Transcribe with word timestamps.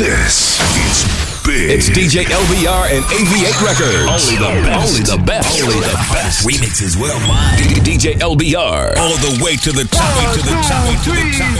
This 0.00 0.56
is 0.88 1.04
big. 1.44 1.68
It's 1.76 1.90
DJ 1.90 2.24
LBR 2.24 2.88
and 2.88 3.04
AV8 3.04 3.60
Records. 3.60 4.08
Only 4.08 4.40
the 4.40 4.48
best. 4.64 4.88
Only 4.88 5.04
the 5.04 5.20
best. 5.26 5.60
Only 5.60 5.76
the 5.76 5.92
best. 6.08 6.40
Remixes 6.48 6.96
worldwide. 6.96 7.58
D- 7.58 7.84
DJ 7.84 8.14
LBR. 8.16 8.96
All 8.96 9.18
the 9.20 9.44
way 9.44 9.56
to 9.56 9.70
the 9.72 9.84
top, 9.84 10.32
to 10.32 10.40
the 10.40 10.56
top, 10.56 10.88
to 11.04 11.10
the 11.10 11.28
top, 11.28 11.52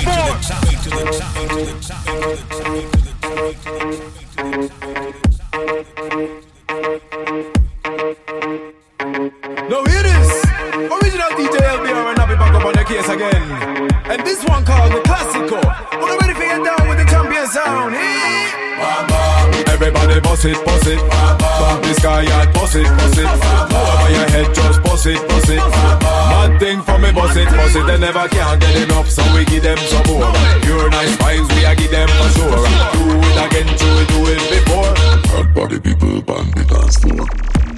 to 0.80 0.88
the 0.88 0.88
top, 0.88 0.88
to 0.88 0.88
the 0.88 1.04
top, 1.20 1.36
to 1.36 1.60
the 1.60 1.76
top, 1.84 1.84
to 1.84 1.84
the 1.84 1.84
top. 1.84 2.80
Now 9.68 9.84
hear 9.84 10.02
this. 10.02 10.44
Original 10.88 11.28
DJ 11.36 11.60
LBR 11.60 12.08
and 12.08 12.18
I'll 12.18 12.26
be 12.26 12.36
back 12.36 12.54
up 12.54 12.64
on 12.64 12.72
the 12.72 12.84
case 12.84 13.06
again. 13.06 13.52
And 14.10 14.24
this 14.24 14.42
one 14.46 14.64
called 14.64 14.92
the 14.92 15.00
Classico. 15.02 15.60
Everybody 20.10 20.28
boss 20.28 20.44
it, 20.44 20.64
boss 20.66 20.86
it. 20.88 20.98
Bump 21.38 21.82
this 21.84 21.98
guy 22.00 22.26
out, 22.34 22.52
boss 22.52 22.74
it, 22.74 22.84
boss 22.84 23.16
it. 23.16 23.26
Over 23.26 24.10
your 24.10 24.28
head, 24.34 24.54
just 24.54 24.82
boss 24.82 25.06
it, 25.06 25.28
boss 25.28 25.48
it. 25.48 25.62
Mad 26.02 26.58
thing 26.58 26.82
for 26.82 26.98
me, 26.98 27.12
boss 27.12 27.36
it, 27.36 27.46
boss 27.46 27.76
it. 27.76 27.86
They 27.86 27.98
never 27.98 28.26
can 28.28 28.58
get 28.58 28.82
enough, 28.82 29.08
so 29.08 29.22
we 29.34 29.44
give 29.44 29.62
them 29.62 29.78
some 29.78 30.02
more. 30.08 30.32
Pure 30.62 30.90
nice 30.90 31.16
vibes, 31.16 31.48
we 31.54 31.64
a 31.64 31.76
give 31.76 31.92
them 31.92 32.08
for 32.08 32.28
sure. 32.34 32.50
Do 32.50 33.02
it 33.22 33.38
again, 33.38 33.70
do 33.78 33.88
it, 34.02 34.08
do 34.08 34.20
it 34.34 34.42
before. 34.50 34.90
Hot 35.30 35.54
body 35.54 35.78
people 35.78 36.20
the 36.22 36.64
dance 36.66 36.98
floor. 36.98 37.26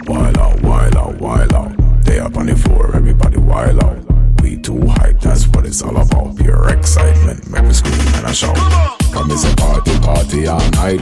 Wild 0.07 0.39
out, 0.39 0.63
wild 0.63 0.97
out, 0.97 1.15
wild 1.21 1.53
out. 1.53 2.05
They 2.05 2.19
up 2.19 2.37
on 2.37 2.47
the 2.47 2.57
floor, 2.57 2.97
everybody 2.97 3.37
wild 3.37 3.85
out. 3.85 4.12
We 4.43 4.57
too 4.57 4.89
hype, 4.89 5.21
that's 5.21 5.47
what 5.47 5.65
it's 5.65 5.83
all 5.83 5.97
about. 5.97 6.37
Pure 6.37 6.71
excitement, 6.71 7.49
make 7.49 7.63
me 7.63 7.73
scream 7.73 7.95
and 8.17 8.27
I 8.27 8.33
shout. 8.33 8.57
Come 9.13 9.31
it's 9.31 9.45
a 9.45 9.55
party, 9.55 9.97
party 10.01 10.49
all 10.49 10.59
night. 10.73 10.99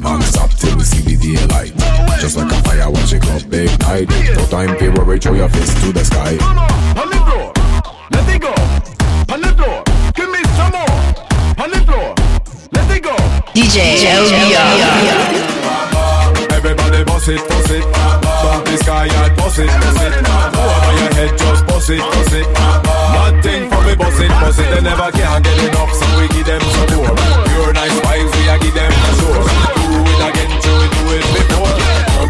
Non-stop 0.00 0.50
till 0.52 0.74
we 0.74 0.84
see 0.84 1.02
the 1.02 1.16
daylight. 1.20 1.76
Just 2.18 2.38
like 2.38 2.50
a 2.50 2.56
fire, 2.62 2.90
watch 2.90 3.12
it 3.12 3.20
go 3.20 3.38
big 3.50 3.68
night. 3.80 4.08
No 4.34 4.46
time 4.46 4.78
to 4.78 4.88
worry, 4.88 5.18
throw 5.18 5.34
your 5.34 5.50
fist 5.50 5.76
to 5.84 5.92
the 5.92 6.02
sky. 6.02 6.38
On 6.96 7.10
the 7.10 7.18
floor, 7.28 7.52
let 8.10 8.26
it 8.34 8.40
go. 8.40 8.54
On 9.34 9.40
the 9.42 9.52
floor, 9.52 9.84
give 10.14 10.30
me 10.30 10.42
some 10.56 10.72
more. 10.72 10.88
On 11.60 11.68
the 11.68 11.84
floor, 11.84 12.14
let 12.72 12.90
it 12.96 13.02
go. 13.02 13.14
DJ 13.52 14.00
LBR. 14.16 15.28
Everybody 16.56 17.04
boss 17.04 17.28
it, 17.28 17.46
boss 17.48 17.70
it. 17.70 18.27
Bump 18.58 18.70
this 18.70 18.82
guy 18.82 19.06
out, 19.22 19.36
boss 19.36 19.56
it, 19.56 19.68
boss 19.68 20.02
it. 20.02 20.12
Over 20.18 20.92
your 20.98 21.14
head, 21.14 21.38
just 21.38 21.64
boss 21.68 21.88
it, 21.90 22.00
boss 22.00 22.32
it. 22.32 22.46
Mad 23.14 23.40
thing 23.40 23.70
for 23.70 23.82
me, 23.86 23.94
boss 23.94 24.18
it, 24.18 24.30
boss 24.30 24.58
it. 24.58 24.68
They 24.74 24.80
never 24.80 25.12
can 25.12 25.42
get 25.42 25.58
enough, 25.62 25.92
so 25.94 26.06
we 26.18 26.26
give 26.26 26.44
them 26.44 26.60
some 26.60 26.96
more. 26.96 27.14
Pure 27.46 27.72
nice 27.72 28.00
vibes, 28.00 28.34
we 28.34 28.48
a 28.48 28.58
give 28.58 28.74
them 28.74 28.90
for 28.90 29.14
sure. 29.20 29.44
Do 29.78 30.10
it 30.10 30.22
again, 30.26 30.50
do 30.60 30.72
it, 30.74 30.90
do 30.90 31.38
it 31.38 31.47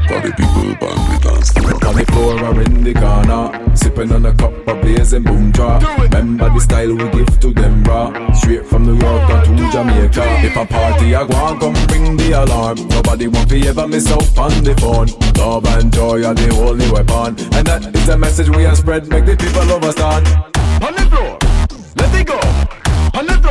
Hot 0.09 0.25
people 0.25 0.89
on 0.89 0.97
the 1.05 1.19
dance 1.23 1.51
floor. 1.53 1.73
On 1.87 1.95
the 1.95 2.05
floor 2.13 2.45
or 2.45 2.61
in 2.63 2.83
the 2.83 2.95
corner, 2.95 3.77
sipping 3.77 4.11
on 4.11 4.25
a 4.25 4.35
cup 4.35 4.53
of 4.67 4.81
blazing 4.81 5.23
boom 5.23 5.53
jar. 5.53 5.81
Remember 6.01 6.49
the 6.49 6.61
style 6.61 6.95
we 6.95 7.09
give 7.11 7.41
to 7.41 7.53
them 7.53 7.85
raw. 7.85 8.33
Straight 8.33 8.67
from 8.67 8.85
New 8.87 8.97
York 8.97 9.29
down 9.29 9.45
to 9.45 9.71
Jamaica. 9.71 10.25
If 10.45 10.57
a 10.57 10.65
party 10.65 11.15
I 11.15 11.27
go 11.27 11.37
on, 11.37 11.61
come 11.61 11.75
ring 11.93 12.17
the 12.17 12.43
alarm. 12.43 12.89
Nobody 12.89 13.29
want 13.29 13.51
to 13.51 13.67
ever 13.69 13.87
miss 13.87 14.11
out 14.11 14.39
on 14.39 14.65
the 14.65 14.75
phone. 14.81 15.09
Love 15.37 15.67
and 15.67 15.93
joy 15.93 16.25
are 16.25 16.35
the 16.35 16.57
only 16.57 16.91
weapon, 16.91 17.37
and 17.55 17.67
that 17.67 17.95
is 17.95 18.07
the 18.07 18.17
message 18.17 18.49
we 18.49 18.63
have 18.65 18.79
spread. 18.79 19.09
Make 19.09 19.27
the 19.27 19.37
people 19.37 19.71
understand. 19.71 20.27
On 20.83 20.95
the 20.95 21.05
floor, 21.11 21.37
let 21.97 22.15
it 22.15 22.27
go. 22.27 22.41
On 23.19 23.27
the 23.27 23.35
floor, 23.43 23.48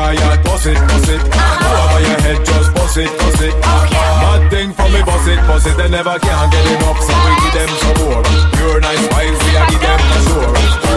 Guy 0.00 0.16
out, 0.32 0.42
boss 0.44 0.64
it, 0.64 0.78
boss 0.88 1.08
it. 1.10 1.20
Over 1.20 2.00
your 2.00 2.20
head, 2.24 2.38
just 2.46 2.74
boss 2.74 2.96
it, 2.96 3.10
boss 3.18 3.40
it. 3.42 3.54
Mad 3.60 4.50
thing 4.50 4.72
for 4.72 4.88
me, 4.88 5.02
boss 5.02 5.26
it, 5.26 5.36
boss 5.46 5.66
it. 5.66 5.76
They 5.76 5.90
never 5.90 6.18
can 6.18 6.50
get 6.50 6.64
enough, 6.72 7.00
so 7.04 7.12
we 7.24 7.32
give 7.42 7.52
them 7.52 7.68
some 7.82 7.96
more. 8.08 8.22
Pure 8.56 8.80
nice 8.80 9.06
vibes, 9.12 9.40
we 9.44 9.56
a 9.56 9.62
give 9.68 9.80
them 9.82 10.00
for 10.08 10.20
sure. 10.24 10.89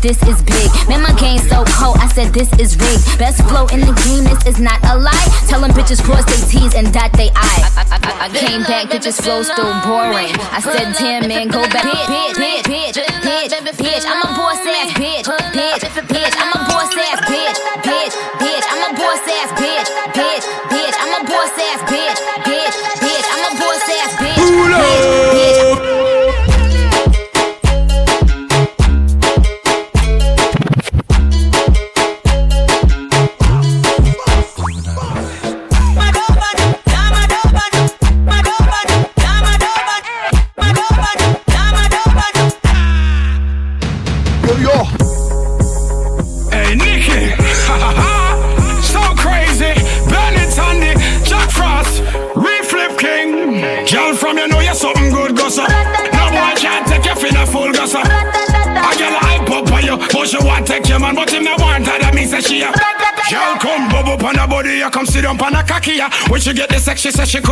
This 0.00 0.16
is 0.24 0.42
big. 0.42 0.68
Man, 0.88 1.02
my 1.02 1.12
game 1.20 1.38
so 1.38 1.64
cold, 1.76 1.96
I 2.00 2.08
said 2.08 2.32
this 2.32 2.48
is 2.58 2.76
rigged. 2.76 3.18
Best 3.18 3.44
flow 3.48 3.66
in 3.68 3.80
the 3.80 3.92
game, 4.04 4.24
this 4.24 4.56
is 4.56 4.58
not 4.60 4.80
a 4.84 4.96
lie. 4.96 5.28
Tell 5.48 5.60
them 5.60 5.70
bitches 5.72 6.02
cross 6.02 6.24
they 6.24 6.40
T's 6.48 6.74
and 6.74 6.92
dot 6.92 7.12
they 7.12 7.30
I. 7.36 7.56
I, 7.76 7.84
I, 7.90 8.26
I 8.26 8.28
came 8.32 8.62
back, 8.62 8.88
bitches 8.88 9.20
flow 9.20 9.42
still 9.42 9.72
boring. 9.84 10.32
I 10.52 10.60
said, 10.60 10.92
damn 10.96 11.28
man, 11.28 11.48
go 11.48 11.62
back. 11.68 11.84
Bitch, 11.84 12.34
bitch, 12.34 12.64
bitch, 12.64 12.96
bitch, 12.96 13.52
bitch, 13.52 13.76
bitch. 13.76 14.04
I'm 14.06 14.20
a 14.24 14.30
boss 14.36 14.59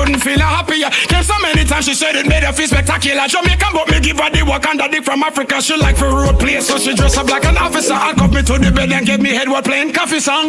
couldn't 0.08 0.24
feel 0.24 0.40
her 0.40 0.52
happier. 0.56 0.88
Came 1.12 1.22
so 1.22 1.36
many 1.44 1.64
times, 1.68 1.84
she 1.84 1.92
said 1.92 2.16
it 2.16 2.26
made 2.26 2.42
her 2.42 2.52
feel 2.52 2.66
spectacular. 2.66 3.28
Jamaican, 3.28 3.72
but 3.76 3.90
me 3.92 4.00
give 4.00 4.16
her 4.16 4.30
the 4.32 4.40
work 4.40 4.64
and 4.64 4.80
the 4.80 4.88
dick 4.88 5.04
from 5.04 5.22
Africa. 5.22 5.60
She 5.60 5.76
like 5.76 5.96
for 5.96 6.08
road 6.08 6.40
play, 6.40 6.60
so 6.60 6.78
she 6.78 6.94
dress 6.94 7.16
up 7.18 7.28
like 7.28 7.44
an 7.44 7.58
officer. 7.58 7.92
I 7.92 8.14
cup 8.14 8.32
me 8.32 8.40
to 8.42 8.56
the 8.56 8.72
bed 8.72 8.90
and 8.90 9.04
give 9.04 9.20
me 9.20 9.36
head 9.36 9.48
while 9.48 9.62
playing 9.62 9.92
coffee 9.92 10.20
song. 10.20 10.48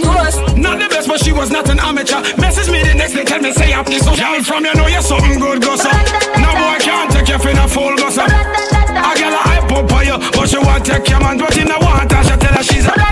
Not 0.56 0.80
the 0.80 0.88
best, 0.88 1.08
but 1.10 1.20
she 1.20 1.34
was 1.34 1.52
not 1.52 1.68
an 1.68 1.80
amateur. 1.80 2.24
Message 2.40 2.72
me 2.72 2.80
the 2.84 2.96
next 2.96 3.14
day, 3.14 3.26
tell 3.26 3.42
me 3.42 3.52
say 3.52 3.74
up 3.74 3.86
this. 3.86 4.06
So 4.06 4.16
girl 4.16 4.42
from 4.44 4.64
you 4.64 4.74
know 4.76 4.88
you're 4.88 5.04
something 5.04 5.40
good, 5.40 5.62
gossa. 5.62 5.92
No 6.40 6.50
boy 6.56 6.80
can't 6.80 7.12
take 7.12 7.28
you 7.28 7.40
for 7.40 7.52
the 7.52 7.68
full 7.68 7.96
gossa. 8.00 8.24
A 8.24 9.12
girl 9.20 9.36
a 9.36 9.42
hype 9.44 9.72
up 9.76 9.92
on 9.92 10.06
you, 10.08 10.18
but 10.32 10.48
she 10.48 10.58
want 10.58 10.86
take 10.86 11.10
your 11.10 11.20
man, 11.20 11.38
but 11.38 11.56
you 11.58 11.66
know 11.66 11.80
want 11.84 12.12
her. 12.12 12.24
She 12.24 12.36
tell 12.40 12.56
her 12.56 12.64
she's 12.64 12.88
a. 12.88 13.09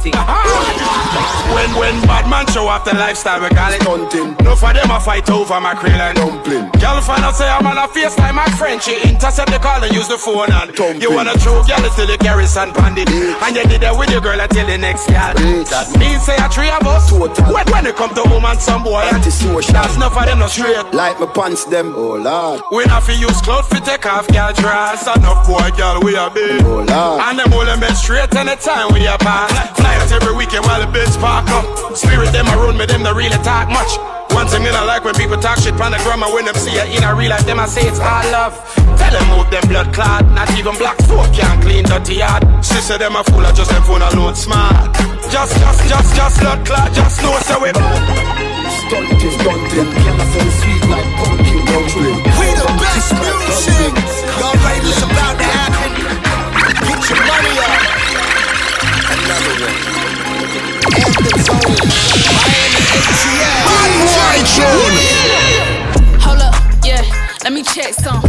thing. 0.00 0.16
When 1.50 1.70
when 1.76 1.94
bad 2.06 2.30
man 2.30 2.46
show 2.48 2.68
off 2.68 2.84
the 2.84 2.94
lifestyle, 2.94 3.40
we 3.42 3.48
call 3.50 3.72
it 3.72 3.82
hunting. 3.82 4.36
No 4.44 4.54
for 4.54 4.72
them 4.72 4.90
a 4.90 5.00
fight 5.00 5.28
over 5.30 5.60
my 5.60 5.74
krill 5.74 5.98
and 5.98 6.16
dumpling. 6.16 6.70
Girl 6.78 7.00
find 7.02 7.24
out 7.24 7.34
say 7.34 7.48
I'm 7.48 7.66
on 7.66 7.76
a 7.76 7.88
face 7.88 8.16
like 8.18 8.34
my 8.34 8.46
friend. 8.54 8.80
She 8.80 8.94
intercept 9.02 9.50
the 9.50 9.58
call 9.58 9.82
and 9.82 9.92
use 9.92 10.08
the 10.08 10.16
phone 10.16 10.48
and 10.50 10.70
You 11.02 11.12
wanna 11.12 11.34
true 11.42 11.60
girl 11.66 11.82
it's 11.84 11.94
still 11.94 12.06
the 12.06 12.16
garrison 12.18 12.72
bandit. 12.72 13.10
And 13.10 13.56
you 13.56 13.64
did 13.66 13.82
that 13.82 13.98
with 13.98 14.10
your 14.10 14.20
girl 14.20 14.38
until 14.38 14.66
the 14.66 14.78
next 14.78 15.10
girl. 15.10 15.34
That 15.34 15.90
means 15.98 16.22
say 16.22 16.38
a 16.38 16.48
three 16.48 16.70
of 16.70 16.86
us. 16.86 17.10
When, 17.10 17.66
when 17.68 17.86
it 17.86 17.96
come 17.96 18.14
to 18.14 18.22
woman, 18.30 18.58
some 18.58 18.84
boy. 18.84 19.02
That's 19.10 19.96
enough 19.96 20.14
for 20.14 20.24
them 20.24 20.38
no 20.38 20.46
straight. 20.46 20.94
Like 20.94 21.18
my 21.18 21.26
pants 21.26 21.64
them, 21.66 21.92
oh 21.96 22.14
lord. 22.14 22.62
We 22.70 22.84
not 22.86 23.02
fi 23.02 23.18
use 23.18 23.42
clothes 23.42 23.66
fi 23.68 23.80
take 23.80 24.06
off 24.06 24.28
girl 24.28 24.52
dress 24.54 25.02
Enough 25.02 25.46
boy 25.46 25.70
girl 25.76 26.00
we 26.00 26.14
a 26.14 26.30
big 26.30 26.62
Oh 26.62 26.86
lord. 26.86 27.20
And 27.26 27.38
them 27.38 27.52
all 27.52 27.66
them 27.66 27.80
bed 27.80 27.94
straight 27.94 28.32
anytime 28.34 28.94
we 28.94 29.06
a 29.06 29.18
pass 29.18 29.50
Every 30.10 30.34
weekend 30.34 30.66
while 30.66 30.80
the 30.82 30.90
bitch 30.90 31.14
park 31.20 31.46
up 31.50 31.96
Spirit 31.96 32.32
them 32.32 32.46
around 32.50 32.76
me 32.78 32.86
them 32.86 33.02
don't 33.02 33.16
really 33.16 33.38
talk 33.46 33.70
much 33.70 33.94
One 34.34 34.46
thing 34.48 34.64
not 34.64 34.86
like 34.86 35.04
when 35.04 35.14
people 35.14 35.38
talk 35.38 35.58
shit 35.58 35.76
pon 35.76 35.92
the 35.92 35.98
grammar 36.02 36.26
When 36.34 36.44
them 36.44 36.54
see 36.54 36.74
it 36.74 36.90
in 36.90 37.04
a 37.04 37.14
real 37.14 37.30
life 37.30 37.46
them 37.46 37.60
I 37.60 37.66
say 37.66 37.86
it's 37.86 38.00
all 38.00 38.26
love 38.34 38.58
Tell 38.98 39.12
them 39.14 39.26
move 39.30 39.50
them 39.50 39.62
blood 39.70 39.94
clot 39.94 40.26
Not 40.34 40.50
even 40.58 40.74
black 40.76 40.98
folk 41.06 41.30
can 41.32 41.62
clean 41.62 41.84
dirty 41.84 42.22
yard 42.22 42.42
Sister 42.64 42.98
them 42.98 43.14
a 43.14 43.22
fool 43.24 43.46
I 43.46 43.52
just 43.52 43.70
them 43.70 43.82
phone 43.84 44.02
alone 44.02 44.34
smart 44.34 44.94
Just 45.30 45.54
just 45.58 45.80
just 45.88 46.10
just 46.16 46.40
blood 46.40 46.66
clot 46.66 46.92
Just 46.92 47.22
know 47.22 47.38
so 47.46 47.62
we 47.62 47.70
Stunting, 48.90 49.30
stunting. 49.30 49.86
I 49.86 50.24
feel 50.34 50.50
sweet 50.50 50.82
like 50.90 51.06
pumpkin. 51.18 51.62
Dumpling. 51.66 52.18
We 52.38 52.46
the 52.58 52.66
best 52.82 53.14
music. 53.14 53.94
Y'all 54.38 54.54
ready? 54.66 54.88
It's 54.88 55.02
about 55.02 55.38
to 55.38 55.44
happen. 55.44 55.90
Get 56.86 57.10
your 57.10 57.20
money 57.22 57.54
up. 57.62 58.00
Another 59.14 59.64
one. 59.64 59.99
Hold 66.20 66.40
up, 66.42 66.54
yeah, 66.84 67.02
let 67.44 67.52
me 67.52 67.62
check 67.62 67.94
some. 67.94 68.20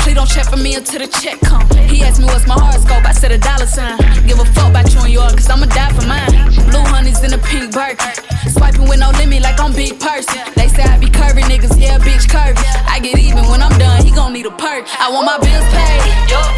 Please 0.00 0.14
don't 0.14 0.28
check 0.28 0.46
for 0.46 0.56
me 0.56 0.74
until 0.76 1.00
the 1.00 1.06
check 1.20 1.38
come. 1.40 1.68
He 1.88 2.02
asked 2.02 2.20
me 2.20 2.26
what's 2.26 2.46
my 2.46 2.54
horoscope, 2.54 3.04
I 3.04 3.12
said 3.12 3.32
a 3.32 3.38
dollar 3.38 3.66
sign. 3.66 3.98
Give 4.26 4.38
a 4.40 4.44
fuck 4.56 4.70
about 4.70 4.92
you 4.94 5.00
and 5.00 5.12
yours, 5.12 5.34
cause 5.34 5.50
I'ma 5.50 5.66
die 5.66 5.92
for 5.92 6.06
mine. 6.06 6.32
Blue 6.70 6.84
honey's 6.88 7.22
in 7.22 7.34
a 7.34 7.38
pink 7.38 7.72
Birkin. 7.72 8.16
Swiping 8.48 8.88
with 8.88 9.00
no 9.00 9.10
limit 9.20 9.42
like 9.42 9.60
I'm 9.60 9.72
big 9.74 10.00
person. 10.00 10.40
They 10.56 10.68
say 10.68 10.84
I 10.84 10.96
be 10.98 11.06
curvy, 11.06 11.42
niggas, 11.42 11.76
yeah, 11.78 11.98
bitch 11.98 12.26
curvy. 12.32 12.64
I 12.88 12.98
get 13.00 13.18
even 13.18 13.44
when 13.50 13.62
I'm 13.62 13.76
done, 13.78 14.04
he 14.04 14.10
gon' 14.10 14.32
need 14.32 14.46
a 14.46 14.50
perk. 14.50 14.88
I 14.98 15.10
want 15.12 15.26
my 15.26 15.36
bills 15.36 15.68
paid, 15.68 16.00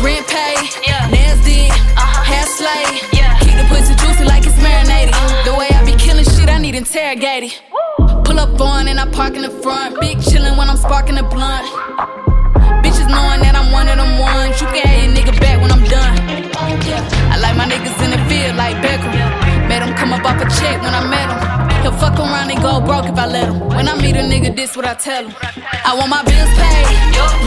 rent 0.06 0.26
paid, 0.30 0.70
nails 1.10 1.42
did, 1.42 1.72
hair 1.98 2.46
slayed. 2.46 3.02
Keep 3.42 3.56
the 3.58 3.66
pussy 3.68 3.94
juicy 3.96 4.24
like 4.24 4.46
marinated. 4.60 5.14
The 5.44 5.54
way 5.58 5.68
I 5.72 5.84
be 5.84 5.94
killing 5.98 6.24
shit, 6.24 6.48
I 6.48 6.58
need 6.58 6.74
interrogated. 6.74 7.52
Pull 8.24 8.38
up 8.38 8.60
on 8.60 8.88
and 8.88 9.00
I 9.00 9.06
park 9.10 9.34
in 9.34 9.42
the 9.42 9.50
front. 9.50 10.00
Big 10.00 10.18
chillin' 10.18 10.56
when 10.56 10.68
I'm 10.68 10.76
sparking 10.76 11.16
the 11.16 11.24
blunt. 11.24 11.66
Bitches 12.84 13.08
knowing 13.10 13.40
that 13.42 13.54
I'm 13.56 13.72
one 13.72 13.88
of 13.88 13.96
them 13.96 14.18
ones. 14.18 14.60
You 14.60 14.66
can 14.68 14.86
have 14.86 14.98
your 15.04 15.12
nigga 15.16 15.34
back 15.40 15.60
when 15.60 15.70
I'm 15.72 15.84
done. 15.84 16.16
I 17.32 17.36
like 17.40 17.56
my 17.56 17.66
niggas 17.66 17.98
in 18.04 18.10
the 18.14 18.20
field 18.28 18.56
like 18.56 18.76
Beckham. 18.84 19.12
Made 19.68 19.82
him 19.82 19.94
come 19.94 20.12
up 20.12 20.24
off 20.24 20.40
a 20.40 20.46
check 20.60 20.80
when 20.82 20.94
I 20.94 21.02
met 21.08 21.28
him. 21.28 21.40
He'll 21.82 21.96
fuck 21.96 22.18
around 22.18 22.50
and 22.50 22.60
go 22.60 22.80
broke 22.80 23.06
if 23.06 23.16
I 23.16 23.26
let 23.26 23.48
him. 23.48 23.60
When 23.72 23.88
I 23.88 23.96
meet 23.96 24.16
a 24.16 24.22
nigga, 24.22 24.54
this 24.54 24.76
what 24.76 24.84
I 24.84 24.94
tell 24.94 25.24
him. 25.24 25.34
I 25.84 25.96
want 25.96 26.10
my 26.10 26.22
bills 26.22 26.52
paid, 26.60 26.84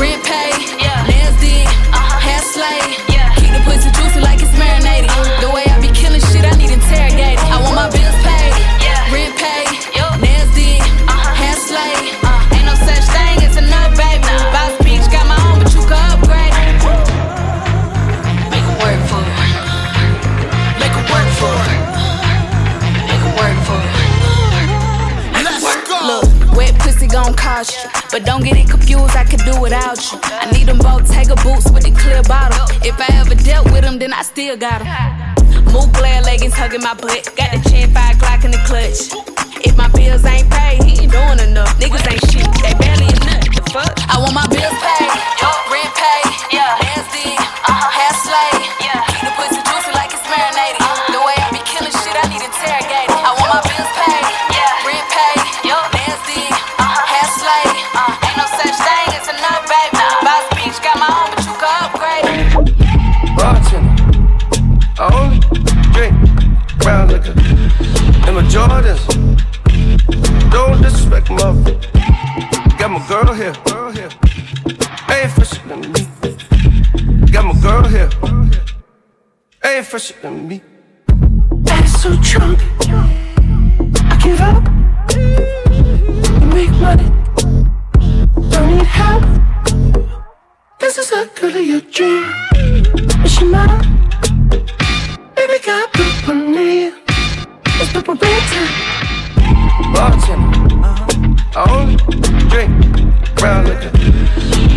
rent 0.01 0.25
paid, 0.25 0.57
nails 1.05 1.37
did, 1.37 1.69
uh-huh. 1.93 2.17
hair 2.17 2.41
slayed. 2.41 2.97
Keep 3.37 3.53
the 3.53 3.61
pussy 3.61 3.93
juicy 3.93 4.19
like 4.25 4.41
it's 4.41 4.51
marinated. 4.57 5.13
The 5.37 5.53
way 5.53 5.69
I 5.69 5.77
be 5.79 5.93
killing 5.93 6.21
shit, 6.33 6.45
I 6.45 6.57
need 6.57 6.72
interrogated. 6.93 7.39
I 7.39 7.61
want 7.61 7.75
my 7.75 7.89
bills 7.89 8.17
paid, 8.23 8.53
rent 9.13 9.35
paid, 9.37 9.62
gon' 27.63 27.83
you. 27.83 27.89
But 28.11 28.25
don't 28.25 28.43
get 28.43 28.57
it 28.57 28.69
confused, 28.69 29.15
I 29.15 29.23
could 29.23 29.39
do 29.39 29.59
without 29.59 29.97
you. 30.11 30.19
I 30.23 30.51
need 30.51 30.67
them 30.67 30.77
both 30.77 31.07
Tiger 31.07 31.35
boots 31.35 31.71
with 31.71 31.83
the 31.83 31.91
clear 31.91 32.21
bottom. 32.23 32.59
If 32.83 32.99
I 32.99 33.07
ever 33.19 33.35
dealt 33.35 33.71
with 33.71 33.81
them, 33.81 33.99
then 33.99 34.13
I 34.13 34.21
still 34.23 34.57
got 34.57 34.83
them. 34.83 34.91
Glare 35.93 36.21
leggings 36.21 36.53
hugging 36.53 36.81
my 36.81 36.93
butt. 36.93 37.29
Got 37.35 37.51
the 37.51 37.69
chin 37.69 37.89
five 37.91 38.17
Glock 38.17 38.45
in 38.45 38.51
the 38.51 38.61
clutch. 38.65 39.09
If 39.65 39.77
my 39.77 39.87
bills 39.89 40.25
ain't 40.25 40.49
paid, 40.49 40.83
he 40.83 41.03
ain't 41.03 41.11
doing 41.11 41.39
enough. 41.39 41.69
Niggas 41.79 42.05
ain't 42.11 42.23
shit, 42.29 42.45
they 42.61 42.73
barely 42.77 43.07
nut. 43.25 43.41
The 43.55 43.63
fuck? 43.71 43.93
I 44.09 44.19
want 44.19 44.33
my 44.33 44.47
bills 44.47 44.77
paid, 44.83 45.09
rent 45.71 45.91
paid, 45.95 46.42
here. 73.43 74.09
Ain't 75.09 75.31
fresher 75.31 75.67
than 75.67 75.81
me. 75.91 76.07
Got 77.31 77.45
my 77.45 77.59
girl 77.61 77.83
here. 77.83 78.09
Ain't 79.65 79.85
fresher 79.85 80.15
than 80.21 80.47
me. 80.47 80.61
Ass 81.69 82.01
so 82.01 82.15
drunk. 82.21 82.59
I 84.11 84.17
give 84.23 84.39
up. 84.39 84.63
You 86.39 86.47
make 86.55 86.71
money. 86.79 87.09
Don't 88.49 88.77
need 88.77 88.85
help. 88.85 89.23
This 90.79 90.97
is 90.97 91.11
a 91.11 91.27
girl 91.35 91.55
of 91.55 91.65
your 91.65 91.81
dream. 91.81 92.23
Is 93.25 93.31
she 93.33 93.45
mine? 93.45 93.81
Baby 95.35 95.59
got 95.65 95.99
on 96.29 96.51
me. 96.55 96.93
It's 97.81 97.91
purple 97.91 98.15
bedtime. 98.15 98.71
Bartender. 99.93 100.63
I 101.55 101.65
only 101.69 101.97
drink 102.49 103.02
brown 103.35 103.65
liquor. 103.65 103.91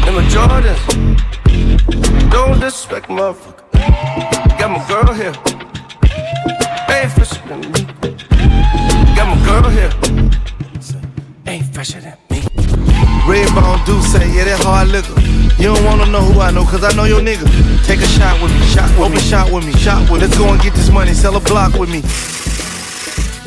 And 0.07 0.17
my 0.17 0.23
Jordans. 0.33 0.83
Don't 2.31 2.61
disrespect 2.61 3.09
motherfucker. 3.09 3.63
Got 4.59 4.71
my 4.71 4.89
girl 4.89 5.13
here. 5.15 5.35
Ain't 6.89 7.13
fresher 7.13 7.43
than 7.49 7.61
me. 7.73 7.83
Got 9.17 9.27
my 9.33 9.39
girl 9.45 9.71
here. 9.71 9.93
Ain't 11.47 11.75
fresher 11.75 12.01
than 12.01 12.17
me. 12.31 12.43
Red 13.27 13.53
Bone 13.55 13.81
do 13.85 14.01
say, 14.03 14.27
yeah, 14.35 14.45
that 14.45 14.61
hard 14.63 14.89
liquor. 14.89 15.21
You 15.61 15.75
don't 15.75 15.85
wanna 15.85 16.07
know 16.07 16.21
who 16.21 16.41
I 16.41 16.51
know, 16.51 16.65
cause 16.65 16.85
I 16.85 16.93
know 16.95 17.05
your 17.05 17.21
nigga. 17.21 17.47
Take 17.87 18.01
a 18.01 18.07
shot 18.07 18.41
with 18.43 18.53
me, 18.53 18.61
shot 18.67 18.91
with 18.91 19.01
Open 19.01 19.15
me. 19.15 19.21
shot 19.21 19.53
with 19.53 19.67
me, 19.67 19.73
shot 19.73 20.11
with 20.11 20.21
me. 20.21 20.27
Let's 20.27 20.39
go 20.39 20.53
and 20.53 20.61
get 20.61 20.75
this 20.75 20.91
money, 20.91 21.13
sell 21.13 21.37
a 21.37 21.41
block 21.41 21.75
with 21.75 21.91
me. 21.91 22.03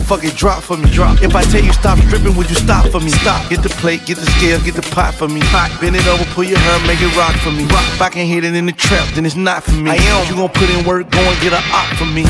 Fuck 0.10 0.24
it, 0.24 0.36
drop 0.36 0.64
for 0.64 0.76
me, 0.76 0.90
drop. 0.90 1.22
If 1.22 1.36
I 1.36 1.44
tell 1.44 1.64
you 1.64 1.72
stop 1.72 2.00
stripping, 2.00 2.36
would 2.36 2.50
you 2.50 2.56
stop 2.56 2.88
for 2.90 3.00
me? 3.00 3.12
Stop. 3.12 3.48
Get 3.48 3.62
the 3.62 3.70
plate, 3.70 4.08
get 4.08 4.18
the 4.18 4.26
scale, 4.26 4.60
get 4.60 4.74
the 4.74 4.82
pot 4.82 5.14
for 5.14 5.28
me. 5.28 5.40
Pot. 5.54 5.70
Bend 5.80 5.96
it 5.96 6.08
over, 6.08 6.26
pull 6.34 6.46
your 6.46 6.58
hair, 6.58 6.88
make 6.88 7.00
it 7.00 7.16
rock 7.16 7.36
for 7.36 7.52
me. 7.52 7.66
Rock. 7.66 7.86
If 7.94 8.02
I 8.02 8.10
can 8.10 8.26
hit 8.26 8.44
it 8.44 8.56
in 8.56 8.66
the 8.66 8.72
trap, 8.72 9.08
then 9.14 9.24
it's 9.24 9.36
not 9.36 9.64
for 9.64 9.74
me. 9.74 9.92
I 9.92 9.98
am. 9.98 10.28
You 10.28 10.36
gon' 10.36 10.50
put 10.50 10.68
in 10.72 10.84
work, 10.84 11.12
go 11.12 11.20
and 11.20 11.40
get 11.42 11.54
a 11.54 11.62
op 11.72 11.96
for 11.96 12.06
me. 12.06 12.26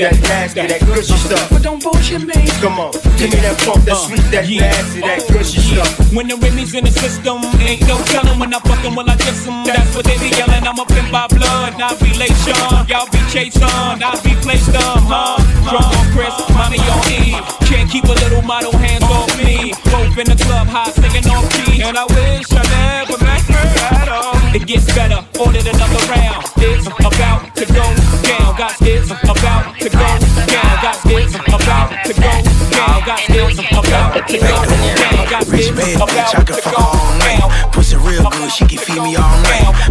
That 0.00 0.16
that 0.16 0.28
nasty, 0.28 0.66
that 0.66 0.80
gushy 0.80 1.12
uh-huh. 1.12 1.28
stuff. 1.28 1.50
But 1.50 1.62
don't 1.62 1.82
bullshit 1.82 2.24
me. 2.24 2.34
Come 2.64 2.80
on, 2.80 2.92
give 3.20 3.28
me 3.28 3.40
that 3.44 3.60
funk, 3.60 3.84
that 3.84 3.96
sweet, 3.96 4.24
that 4.32 4.48
nasty, 4.48 5.00
that 5.04 5.20
uh-huh. 5.20 5.32
gushy 5.36 5.60
stuff. 5.60 5.92
When 6.12 6.28
the 6.28 6.36
Remy's 6.40 6.72
in 6.74 6.84
the 6.84 6.90
system, 6.92 7.44
ain't 7.60 7.84
no 7.84 8.00
telling 8.08 8.38
when 8.40 8.54
I 8.54 8.60
fucking 8.60 8.94
will 8.96 9.08
I 9.08 9.16
kiss 9.16 9.46
'em. 9.46 9.64
That's 9.64 9.92
what 9.94 10.04
they 10.08 10.16
be 10.16 10.32
yelling. 10.32 10.64
I'm 10.64 10.80
up 10.80 10.90
in 10.90 11.06
my 11.12 11.28
blood, 11.28 11.76
not 11.76 12.00
relation. 12.00 12.56
Y'all 12.88 13.08
be 13.12 13.20
chased 13.28 13.60
on, 13.62 14.02
I 14.02 14.16
be 14.24 14.32
placed 14.40 14.72
on, 14.72 15.04
huh? 15.04 15.36
Drunk 15.68 15.92
on 15.92 16.06
Chris, 16.16 16.34
mommy 16.56 16.80
on 16.80 17.00
Eve. 17.12 17.59
Can't 17.70 17.88
keep 17.88 18.04
a 18.04 18.16
little 18.26 18.42
model 18.42 18.72
hands 18.76 19.04
off 19.04 19.30
me. 19.38 19.72
Both 19.94 20.18
in 20.18 20.26
the 20.26 20.36
club, 20.44 20.66
high 20.66 20.90
singing 20.90 21.26
on 21.30 21.46
key. 21.54 21.82
And 21.82 21.96
I 21.96 22.04
wish 22.04 22.50
I 22.50 22.62
never 22.66 23.16
met 23.22 23.46
her 23.46 23.66
at 23.94 24.08
all. 24.10 24.34
It 24.54 24.66
gets 24.66 24.86
better, 24.92 25.22
ordered 25.38 25.66
another 25.66 26.02
round. 26.10 26.44
It's 26.58 26.86
about 26.90 27.54
to 27.54 27.64
go 27.70 27.86
down. 28.26 28.58
Got 28.58 28.74
it's 28.82 29.10
about 29.10 29.78
to 29.78 29.88
go 29.88 30.10
down. 30.50 30.74
Got 30.82 30.98
it's 31.06 31.34
about 31.38 31.88
to 32.04 32.12
go 32.18 32.34
down. 32.74 32.98
Got 33.06 33.22
it's 33.30 33.60
about 33.62 34.28
to 34.28 34.36
go 34.38 34.50
down. 34.90 35.30
Rich 35.50 35.70
bad 35.74 35.98
bitch, 36.10 36.34
I 36.34 36.44
can 36.44 36.56
fuck 36.58 36.78
all 36.78 37.18
night. 37.22 37.70
Pussy 37.72 37.96
real 37.96 38.28
good, 38.30 38.50
she 38.50 38.66
can 38.66 38.78
feed 38.78 39.02
me 39.02 39.14
all 39.16 39.38
night. 39.46 39.89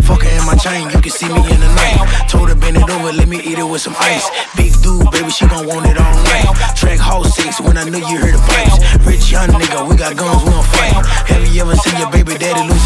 Fuck 0.50 0.63
her 0.65 0.74
in 0.74 0.84
my 0.84 0.89
chain, 0.89 0.89
you 0.89 1.01
can 1.01 1.12
see 1.12 1.27
me 1.27 1.41
in 1.46 1.60
the 1.60 1.72
night. 1.77 2.27
Told 2.29 2.50
her 2.50 2.56
bend 2.56 2.77
it 2.77 2.89
over, 2.89 3.12
let 3.13 3.27
me 3.27 3.38
eat 3.38 3.60
it 3.60 3.63
with 3.63 3.82
some 3.82 3.96
ice. 4.00 4.29
Big 4.58 4.74
dude, 4.82 5.10
baby, 5.12 5.29
she 5.29 5.46
gon' 5.48 5.68
want 5.68 5.86
it 5.86 5.98
all 5.98 6.15
night. 6.25 6.50
Track 6.75 7.00
house 7.00 7.36
six 7.36 7.62
when 7.62 7.77
I 7.77 7.84
knew 7.84 8.00
you 8.00 8.18
heard 8.18 8.34
the 8.34 8.41
pipes. 8.50 8.77
Rich 9.06 9.32
young 9.32 9.50
nigga, 9.50 9.88
we 9.88 9.96
got 9.96 10.15
guns, 10.18 10.44
we 10.44 10.50
don't 10.50 10.65
fight. 10.65 11.06
Have 11.29 11.46
you 11.53 11.62
ever 11.62 11.75
seen 11.75 11.98
your 12.00 12.10
baby 12.10 12.38
daddy 12.38 12.68
lose? 12.68 12.82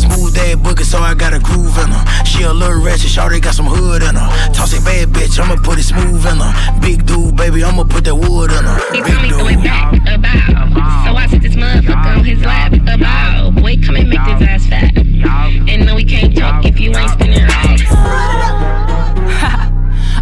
Smooth 0.00 0.34
dad 0.34 0.58
boogie, 0.58 0.84
so 0.84 0.98
I 0.98 1.14
got 1.14 1.34
a 1.34 1.40
groove 1.40 1.76
in 1.78 1.88
her. 1.88 2.24
She 2.24 2.42
a 2.44 2.52
little 2.52 2.80
ratchet, 2.80 3.10
shawty 3.10 3.40
got 3.40 3.54
some 3.54 3.66
hood 3.66 4.02
in 4.02 4.14
her. 4.14 4.28
Toss 4.52 4.72
it 4.72 4.84
bad 4.84 5.08
bitch, 5.08 5.38
I'ma 5.38 5.56
put 5.62 5.78
it 5.78 5.84
smooth 5.84 6.24
in 6.24 6.38
her. 6.40 6.80
Big 6.80 7.04
dude, 7.06 7.36
baby, 7.36 7.64
I'ma 7.64 7.84
put 7.84 8.04
that 8.04 8.14
wood 8.16 8.50
in 8.50 8.64
her. 8.64 8.78
He 8.92 9.02
told 9.02 9.22
me 9.22 9.28
throw 9.28 9.48
it 9.48 9.62
back 9.62 9.92
about. 10.08 10.72
So 11.04 11.16
I 11.16 11.26
sit 11.28 11.42
this 11.42 11.54
motherfucker 11.54 12.18
on 12.18 12.24
his 12.24 12.40
lap 12.40 12.72
about. 12.72 13.54
Boy, 13.56 13.76
come 13.84 13.96
and 13.96 14.08
make 14.08 14.24
this 14.24 14.48
ass 14.48 14.66
fat. 14.66 14.93
And 15.26 15.86
no, 15.86 15.94
we 15.94 16.04
can't 16.04 16.36
talk 16.36 16.64
if 16.64 16.78
you 16.78 16.94
ain't 16.94 17.10
spinning 17.10 17.44
racks. 17.44 17.82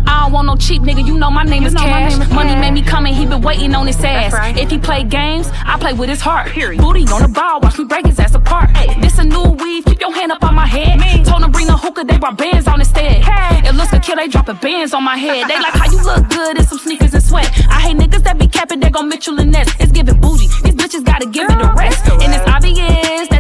I 0.04 0.24
don't 0.24 0.32
want 0.32 0.46
no 0.46 0.56
cheap 0.56 0.82
nigga, 0.82 1.06
you 1.06 1.18
know 1.18 1.30
my 1.30 1.42
name 1.42 1.64
is 1.64 1.74
Cash. 1.74 2.16
Money 2.30 2.54
made 2.56 2.72
me 2.72 2.82
come 2.82 3.06
and 3.06 3.14
he 3.14 3.26
been 3.26 3.40
waiting 3.40 3.74
on 3.74 3.86
his 3.86 4.02
ass. 4.04 4.56
If 4.56 4.70
he 4.70 4.78
play 4.78 5.04
games, 5.04 5.48
I 5.52 5.76
play 5.78 5.92
with 5.92 6.08
his 6.08 6.20
heart. 6.20 6.52
Booty 6.54 7.04
on 7.08 7.22
the 7.22 7.32
ball, 7.32 7.60
watch 7.60 7.78
me 7.78 7.84
break 7.84 8.06
his 8.06 8.18
ass 8.18 8.34
apart. 8.34 8.70
This 9.00 9.18
a 9.18 9.24
new 9.24 9.42
weave, 9.42 9.84
keep 9.84 10.00
your 10.00 10.12
hand 10.12 10.32
up 10.32 10.42
on 10.42 10.54
my 10.54 10.66
head. 10.66 10.98
Me. 10.98 11.24
Told 11.24 11.42
him 11.42 11.50
bring 11.52 11.66
the 11.66 11.76
hookah, 11.76 12.04
they 12.04 12.18
brought 12.18 12.38
bands 12.38 12.66
on 12.66 12.80
instead. 12.80 13.22
It 13.64 13.74
looks 13.74 13.90
could 13.90 14.02
kill, 14.02 14.16
they 14.16 14.28
dropping 14.28 14.56
bands 14.56 14.94
on 14.94 15.04
my 15.04 15.16
head. 15.16 15.48
They 15.48 15.58
like 15.58 15.74
how 15.74 15.90
you 15.90 16.02
look 16.02 16.28
good 16.28 16.58
in 16.58 16.64
some 16.64 16.78
sneakers 16.78 17.14
and 17.14 17.22
sweat. 17.22 17.50
I 17.68 17.80
hate 17.80 17.96
niggas 17.96 18.22
that 18.24 18.38
be 18.38 18.48
capping, 18.48 18.80
they 18.80 18.90
gon' 18.90 19.08
Mitchell 19.08 19.38
and 19.38 19.52
Ness. 19.52 19.68
It's 19.80 19.92
giving 19.92 20.20
booty, 20.20 20.46
these 20.62 20.74
bitches 20.74 21.04
gotta 21.04 21.26
give 21.26 21.48
it 21.48 21.60
a 21.60 21.72
rest. 21.74 22.06
And 22.08 22.34
it's 22.34 22.48
obvious 22.48 23.31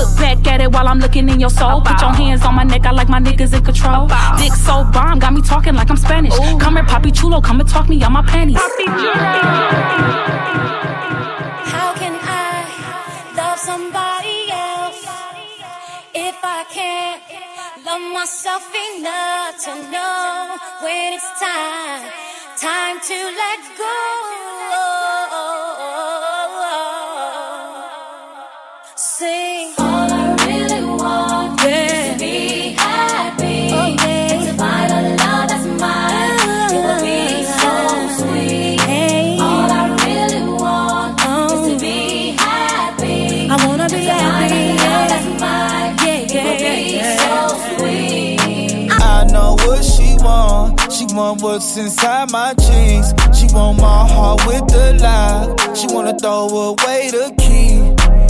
look 0.00 0.16
back 0.16 0.46
at 0.46 0.60
it 0.60 0.72
while 0.72 0.88
I'm 0.88 0.98
looking 0.98 1.28
in 1.28 1.38
your 1.40 1.50
soul. 1.50 1.80
Put 1.82 2.00
your 2.00 2.12
hands 2.12 2.44
on 2.44 2.54
my 2.54 2.64
neck, 2.64 2.86
I 2.86 2.92
like 2.92 3.08
my 3.08 3.20
niggas 3.20 3.52
in 3.56 3.64
control. 3.64 4.08
Dick 4.38 4.54
so 4.54 4.84
bomb, 4.92 5.18
got 5.18 5.32
me 5.32 5.42
talking 5.42 5.74
like 5.74 5.90
I'm 5.90 5.96
Spanish. 5.96 6.36
Come 6.62 6.76
here, 6.76 6.84
Papi 6.84 7.10
Chulo, 7.14 7.40
come 7.40 7.60
and 7.60 7.68
talk 7.68 7.88
me 7.88 8.02
on 8.02 8.12
my 8.12 8.22
panties. 8.22 8.58
How 11.74 11.92
can 12.00 12.14
I 12.22 12.64
love 13.36 13.58
somebody 13.58 14.38
else 14.50 15.00
if 16.14 16.36
I 16.42 16.64
can't 16.76 17.22
love 17.84 18.04
myself 18.12 18.64
enough 18.88 19.52
to 19.64 19.72
know 19.92 20.56
when 20.82 21.12
it's 21.12 21.30
time, 21.38 22.02
time 22.56 22.96
to 23.08 23.18
let 23.40 23.60
go? 23.78 24.99
Want. 51.14 51.42
What's 51.42 51.76
inside 51.76 52.30
my 52.30 52.54
jeans. 52.54 53.12
She 53.36 53.46
want 53.54 53.78
my 53.78 54.06
heart 54.08 54.46
with 54.46 54.66
the 54.68 54.98
lock. 55.00 55.76
She 55.76 55.86
wanna 55.88 56.18
throw 56.18 56.48
away 56.48 57.10
the 57.10 57.32
key. 57.38 57.80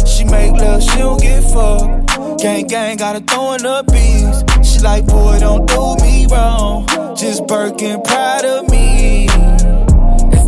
She 0.06 0.24
make 0.24 0.52
love, 0.52 0.82
she 0.82 0.98
don't 0.98 1.20
get 1.20 1.42
fucked. 1.44 2.40
Gang 2.42 2.66
gang, 2.66 2.96
gotta 2.96 3.20
throw 3.20 3.54
in 3.54 3.62
the 3.62 3.84
beats. 3.90 4.68
She 4.68 4.80
like, 4.80 5.06
boy, 5.06 5.38
don't 5.40 5.66
do 5.66 5.96
me 6.04 6.26
wrong. 6.30 6.86
Just 7.16 7.46
Birkin, 7.46 8.02
proud 8.02 8.44
of 8.44 8.70
me. 8.70 9.49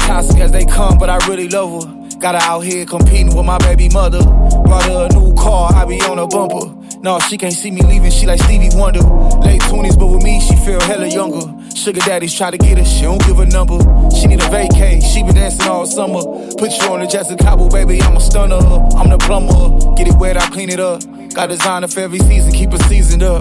Toxic 0.06 0.40
as 0.40 0.52
they 0.52 0.64
come, 0.64 0.98
but 0.98 1.08
I 1.08 1.16
really 1.28 1.48
love 1.48 1.84
her. 1.84 2.18
Got 2.18 2.34
her 2.34 2.48
out 2.48 2.60
here 2.60 2.84
competing 2.86 3.34
with 3.34 3.46
my 3.46 3.58
baby 3.58 3.88
mother. 3.88 4.22
Brought 4.22 4.84
her 4.84 5.06
a 5.06 5.12
new 5.12 5.34
car, 5.34 5.72
I 5.72 5.84
be 5.84 6.00
on 6.02 6.18
a 6.18 6.26
bumper. 6.26 6.98
No, 7.00 7.18
she 7.18 7.36
can't 7.36 7.52
see 7.52 7.70
me 7.70 7.82
leaving, 7.82 8.10
she 8.10 8.26
like 8.26 8.40
Stevie 8.40 8.70
Wonder. 8.74 9.00
Late 9.40 9.60
20s, 9.62 9.98
but 9.98 10.06
with 10.06 10.22
me, 10.22 10.40
she 10.40 10.54
feel 10.56 10.80
hella 10.80 11.08
younger. 11.08 11.52
Sugar 11.74 12.00
daddies 12.00 12.32
try 12.32 12.50
to 12.50 12.58
get 12.58 12.78
her, 12.78 12.84
she 12.84 13.02
don't 13.02 13.20
give 13.26 13.40
a 13.40 13.46
number. 13.46 13.78
She 14.14 14.28
need 14.28 14.40
a 14.40 14.44
vacay, 14.44 15.02
she 15.02 15.22
been 15.24 15.34
dancing 15.34 15.66
all 15.66 15.84
summer. 15.84 16.22
Put 16.58 16.70
you 16.78 16.88
on 16.92 17.00
the 17.00 17.06
Jessica 17.06 17.42
Cabo, 17.42 17.68
baby, 17.68 18.00
I'm 18.02 18.16
a 18.16 18.20
stunner. 18.20 18.54
I'm 18.54 19.10
the 19.10 19.18
plumber, 19.18 19.94
get 19.96 20.06
it 20.06 20.14
wet, 20.14 20.36
I 20.36 20.46
clean 20.50 20.70
it 20.70 20.78
up. 20.78 21.02
Got 21.34 21.48
designer 21.48 21.88
for 21.88 22.00
every 22.00 22.20
season, 22.20 22.52
keep 22.52 22.72
it 22.72 22.82
seasoned 22.82 23.24
up. 23.24 23.40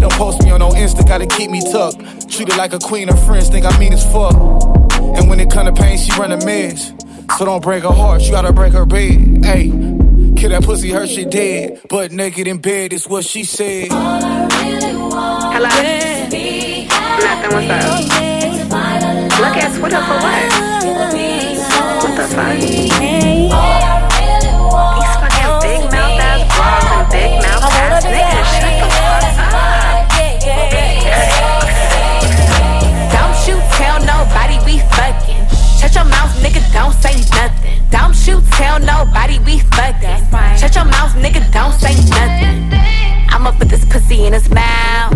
Don't 0.00 0.12
post 0.12 0.42
me 0.42 0.50
on 0.50 0.60
no 0.60 0.70
insta 0.70 1.06
got 1.06 1.18
to 1.18 1.26
keep 1.26 1.50
me 1.50 1.60
tucked. 1.60 2.30
Treated 2.30 2.56
like 2.56 2.72
a 2.72 2.78
queen, 2.78 3.08
her 3.08 3.16
friends 3.26 3.50
think 3.50 3.66
I 3.66 3.78
mean 3.78 3.92
as 3.92 4.04
fuck. 4.10 4.81
And 5.16 5.28
when 5.28 5.40
it 5.40 5.50
come 5.50 5.66
to 5.66 5.72
pain, 5.72 5.98
she 5.98 6.12
run 6.18 6.32
a 6.32 6.44
mess. 6.44 6.92
So 7.38 7.44
don't 7.44 7.62
break 7.62 7.82
her 7.82 7.90
heart, 7.90 8.22
you 8.22 8.30
gotta 8.30 8.52
break 8.52 8.72
her 8.72 8.86
bed. 8.86 9.44
Hey, 9.44 9.70
kill 10.36 10.50
that 10.50 10.62
pussy, 10.64 10.90
her 10.90 11.06
shit 11.06 11.30
dead. 11.30 11.80
But 11.88 12.12
naked 12.12 12.46
in 12.46 12.58
bed 12.58 12.92
is 12.92 13.08
what 13.08 13.24
she 13.24 13.44
said. 13.44 13.88
Hello? 13.90 15.68
Nothing, 17.22 17.52
what's 17.52 17.70
up? 17.70 18.00
Look 19.40 19.56
at 19.56 19.72
Twitter 19.78 20.02
for 20.02 20.18
what? 20.22 20.52
What 22.02 22.14
the 22.16 22.24
fuck? 22.34 23.81
Shut 35.82 35.96
your 35.96 36.04
mouth, 36.04 36.30
nigga, 36.38 36.62
don't 36.72 36.94
say 37.02 37.18
nothing. 37.34 37.82
Don't 37.90 38.14
you 38.26 38.40
tell 38.52 38.78
nobody 38.78 39.40
we 39.40 39.58
fucking. 39.74 40.22
Shut 40.56 40.76
your 40.76 40.84
mouth, 40.84 41.12
nigga, 41.16 41.42
don't 41.52 41.74
say 41.74 41.94
nothing. 42.08 42.72
I'ma 43.28 43.50
put 43.58 43.68
this 43.68 43.84
pussy 43.86 44.26
in 44.26 44.32
his 44.32 44.48
mouth. 44.48 45.12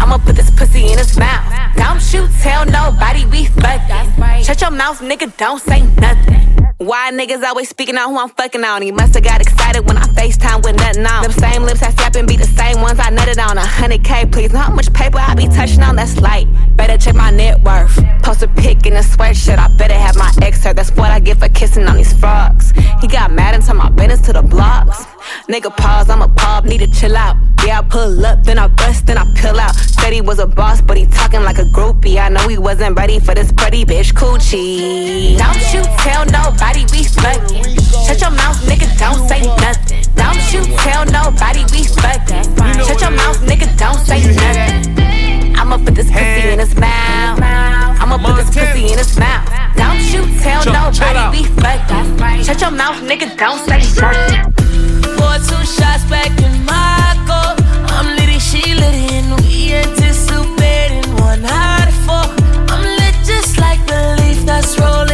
I'ma 0.00 0.16
put 0.16 0.34
this 0.36 0.50
pussy 0.50 0.92
in 0.92 0.96
his 0.96 1.18
mouth. 1.18 1.76
Don't 1.76 2.02
you 2.14 2.26
tell 2.40 2.64
nobody 2.64 3.26
we 3.26 3.44
fucking. 3.60 4.42
Shut 4.42 4.62
your 4.62 4.70
mouth, 4.70 4.98
nigga, 5.00 5.36
don't 5.36 5.60
say 5.60 5.82
nothing. 6.00 6.67
Why 6.78 7.10
niggas 7.10 7.42
always 7.42 7.68
speaking 7.68 7.98
on 7.98 8.10
who 8.10 8.18
I'm 8.20 8.28
fucking 8.28 8.62
on? 8.62 8.82
He 8.82 8.92
musta 8.92 9.20
got 9.20 9.40
excited 9.40 9.84
when 9.84 9.96
I 9.96 10.04
FaceTime 10.14 10.62
with 10.62 10.76
nothing 10.76 11.04
on. 11.06 11.24
Them 11.24 11.32
same 11.32 11.64
lips 11.64 11.82
I 11.82 11.90
slap 11.90 12.14
and 12.14 12.28
be 12.28 12.36
the 12.36 12.46
same 12.46 12.80
ones 12.80 13.00
I 13.00 13.10
nutted 13.10 13.44
on. 13.44 13.58
A 13.58 13.66
hundred 13.66 14.04
K, 14.04 14.26
please. 14.26 14.52
Know 14.52 14.60
how 14.60 14.72
much 14.72 14.92
paper 14.92 15.18
I 15.18 15.34
be 15.34 15.48
touching 15.48 15.82
on? 15.82 15.96
That's 15.96 16.20
light. 16.20 16.46
Better 16.76 16.96
check 16.96 17.16
my 17.16 17.32
net 17.32 17.60
worth. 17.62 17.98
Post 18.22 18.44
a 18.44 18.48
pic 18.48 18.86
in 18.86 18.92
a 18.92 19.00
sweatshirt. 19.00 19.58
I 19.58 19.66
better 19.76 19.94
have 19.94 20.16
my 20.16 20.32
ex 20.40 20.62
hurt. 20.62 20.76
That's 20.76 20.92
what 20.92 21.10
I 21.10 21.18
get 21.18 21.38
for 21.38 21.48
kissing 21.48 21.88
on 21.88 21.96
these 21.96 22.12
frogs. 22.12 22.70
He 23.00 23.08
got 23.08 23.32
mad 23.32 23.56
and 23.56 23.64
told 23.64 23.78
my 23.78 23.88
business 23.88 24.20
to 24.26 24.34
the 24.34 24.42
blogs. 24.42 25.04
Nigga 25.48 25.74
pause, 25.76 26.10
I'm 26.10 26.22
a 26.22 26.28
pub, 26.28 26.64
need 26.64 26.78
to 26.78 26.86
chill 26.86 27.16
out. 27.16 27.36
Yeah, 27.66 27.80
I 27.80 27.82
pull 27.82 28.24
up, 28.24 28.44
then 28.44 28.58
I 28.58 28.68
bust, 28.68 29.06
then 29.06 29.18
I 29.18 29.24
pill 29.34 29.58
out. 29.58 29.74
Said 29.74 30.12
he 30.12 30.20
was 30.20 30.38
a 30.38 30.46
boss, 30.46 30.80
but 30.80 30.96
he 30.96 31.06
talking 31.06 31.42
like 31.42 31.58
a 31.58 31.64
groupie. 31.64 32.18
I 32.18 32.28
know 32.28 32.46
he 32.48 32.58
wasn't 32.58 32.96
ready 32.96 33.18
for 33.18 33.34
this 33.34 33.50
pretty 33.52 33.84
bitch 33.84 34.12
coochie. 34.12 35.36
Don't 35.36 35.74
you 35.74 35.82
tell 35.98 36.24
nobody 36.26 36.84
we 36.92 37.04
fucking. 37.04 37.64
Shut 38.06 38.20
your 38.20 38.30
mouth, 38.30 38.56
nigga, 38.64 38.88
don't 38.98 39.28
say 39.28 39.42
nothing. 39.42 40.04
Don't 40.14 40.52
you 40.52 40.62
tell 40.76 41.04
nobody 41.06 41.64
we 41.72 41.84
fucking. 41.84 42.44
Shut 42.86 43.00
your 43.00 43.10
mouth, 43.10 43.40
nigga, 43.42 43.66
don't 43.76 43.98
say 44.06 44.20
nothing. 44.34 45.56
I'ma 45.56 45.78
put 45.78 45.94
this 45.94 46.10
pussy 46.10 46.48
in 46.52 46.58
his 46.60 46.74
mouth. 46.76 47.40
I'ma 47.42 48.18
put 48.18 48.36
this 48.36 48.54
pussy 48.54 48.92
in 48.92 48.98
his 48.98 49.18
mouth. 49.18 49.48
Don't 49.76 50.00
you 50.12 50.22
tell 50.40 50.64
nobody 50.64 51.38
we 51.38 51.44
fucking. 51.60 52.44
Shut 52.44 52.60
your 52.60 52.70
mouth, 52.70 53.02
nigga, 53.02 53.36
don't 53.36 53.58
say 53.66 53.82
nothing. 54.00 55.17
Pour 55.18 55.36
two 55.48 55.64
shots 55.66 56.04
back 56.08 56.32
in 56.40 56.54
my 56.64 57.14
cup. 57.26 57.58
I'm 57.96 58.06
litty, 58.16 58.38
she 58.38 58.62
litty, 58.74 59.06
and 59.18 59.30
we 59.42 59.74
anticipating 59.74 61.10
one 61.16 61.42
hot 61.42 61.90
four. 62.04 62.26
I'm 62.72 62.82
lit 62.98 63.16
just 63.26 63.58
like 63.58 63.80
the 63.86 64.00
leaf 64.22 64.46
that's 64.46 64.78
rolling 64.80 65.07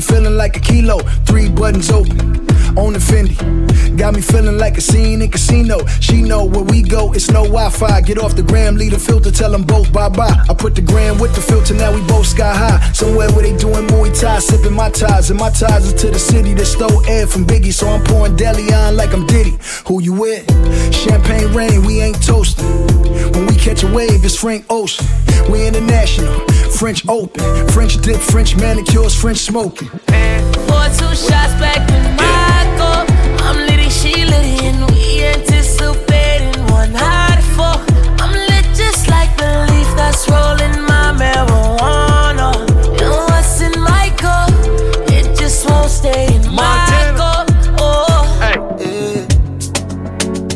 me 0.00 0.06
feeling 0.06 0.36
like 0.36 0.56
a 0.56 0.60
kilo. 0.60 0.98
Three 1.26 1.48
buttons 1.48 1.90
open. 1.90 2.48
On 2.78 2.92
the 2.92 3.00
Fendi, 3.00 3.36
got 3.98 4.14
me 4.14 4.20
feeling 4.20 4.56
like 4.56 4.78
a 4.78 4.80
scene 4.80 5.20
in 5.22 5.30
casino. 5.30 5.84
She 6.00 6.22
know 6.22 6.44
where 6.44 6.62
we 6.62 6.82
go, 6.82 7.12
it's 7.12 7.28
no 7.28 7.42
Wi-Fi. 7.42 8.00
Get 8.02 8.16
off 8.16 8.36
the 8.36 8.44
gram, 8.44 8.76
leave 8.76 8.92
the 8.92 8.98
filter, 8.98 9.32
tell 9.32 9.50
them 9.50 9.64
both 9.64 9.92
bye-bye. 9.92 10.46
I 10.48 10.54
put 10.54 10.76
the 10.76 10.80
gram 10.80 11.18
with 11.18 11.34
the 11.34 11.40
filter, 11.40 11.74
now 11.74 11.92
we 11.92 12.00
both 12.06 12.26
sky 12.26 12.54
high. 12.54 12.92
Somewhere 12.92 13.28
where 13.32 13.42
they 13.42 13.56
doing 13.56 13.88
Muay 13.88 14.18
Thai, 14.18 14.38
sipping 14.38 14.72
mai 14.72 14.90
tais, 14.90 15.30
and 15.30 15.38
my 15.38 15.50
ties 15.50 15.92
are 15.92 15.98
to 15.98 16.10
the 16.10 16.18
city 16.18 16.54
that 16.54 16.66
stole 16.66 17.04
air 17.06 17.26
from 17.26 17.44
Biggie. 17.44 17.72
So 17.72 17.88
I'm 17.88 18.04
pouring 18.04 18.36
DeLeón 18.36 18.96
like 18.96 19.12
I'm 19.12 19.26
Diddy. 19.26 19.58
Who 19.86 20.00
you 20.00 20.12
with? 20.12 20.46
Champagne 20.94 21.52
rain, 21.52 21.84
we 21.84 22.00
ain't 22.00 22.22
toasting. 22.24 22.64
When 23.32 23.46
we 23.46 23.56
catch 23.56 23.82
a 23.82 23.88
wave, 23.88 24.24
it's 24.24 24.36
Frank 24.36 24.64
Ocean. 24.70 25.04
We 25.50 25.66
international, 25.66 26.46
French 26.80 27.06
open, 27.08 27.68
French 27.68 28.00
dip, 28.00 28.16
French 28.16 28.56
manicures, 28.56 29.14
French 29.14 29.36
smoking. 29.36 29.90
Pour 29.90 30.88
two 30.96 31.14
shots 31.14 31.52
back 31.60 31.76
in 31.90 32.16
my 32.16 32.74
cup. 32.78 33.06
I'm 33.42 33.58
litty, 33.66 33.90
she 33.90 34.24
litty, 34.24 34.64
and 34.64 34.90
we 34.90 35.26
anticipating 35.26 36.58
one 36.72 36.94
hot 36.94 37.38
four. 37.54 37.76
I'm 38.18 38.32
lit 38.32 38.64
just 38.74 39.08
like 39.08 39.28
the 39.36 39.66
leaf 39.70 39.94
that's 39.94 40.26
rolling 40.30 40.80
my 40.88 41.12
marijuana. 41.20 42.56
And 42.98 43.10
what's 43.28 43.60
in 43.60 43.78
my 43.78 44.10
cup? 44.16 44.48
It 45.12 45.36
just 45.38 45.68
won't 45.68 45.90
stay 45.90 46.34
in 46.34 46.50
my 46.50 47.12
cup. 47.14 47.46
Oh. 47.78 48.24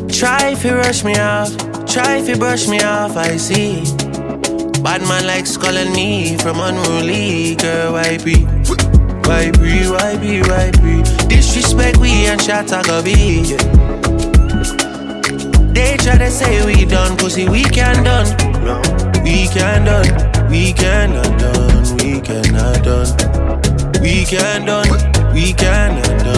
Try 0.09 0.53
if 0.53 0.65
you 0.65 0.75
rush 0.75 1.05
me 1.05 1.19
off, 1.19 1.55
try 1.87 2.17
if 2.17 2.31
you 2.31 2.37
brush 2.37 2.67
me 2.67 2.81
off, 2.81 3.15
I 3.15 3.37
see. 3.37 4.04
Bad 4.95 5.09
man 5.09 5.27
likes 5.27 5.57
calling 5.57 5.93
me 5.93 6.39
from 6.39 6.61
unruly, 6.61 7.57
girl, 7.57 7.95
why 7.95 8.17
be? 8.19 8.45
Why 9.27 9.51
be, 9.51 9.91
why 9.91 10.17
be, 10.17 10.41
why 10.43 10.71
be? 10.71 11.03
Disrespect 11.27 11.97
we 11.97 12.27
and 12.27 12.41
I 12.41 12.81
go 12.85 13.03
be. 13.03 13.43
They 15.75 15.97
try 15.97 16.17
to 16.19 16.31
say 16.31 16.65
we 16.65 16.85
done, 16.85 17.17
pussy 17.17 17.49
we 17.49 17.65
can 17.65 18.05
done. 18.05 18.31
No, 18.63 18.81
we 19.25 19.49
can 19.49 19.85
done, 19.85 20.49
we 20.49 20.73
cannot 20.73 21.41
done, 21.41 21.97
we 21.97 22.21
cannot 22.21 22.85
done. 22.85 23.11
We 24.01 24.25
can 24.25 24.65
done, 24.65 24.87
we 25.35 25.55
cannot 25.55 26.07
done, 26.23 26.34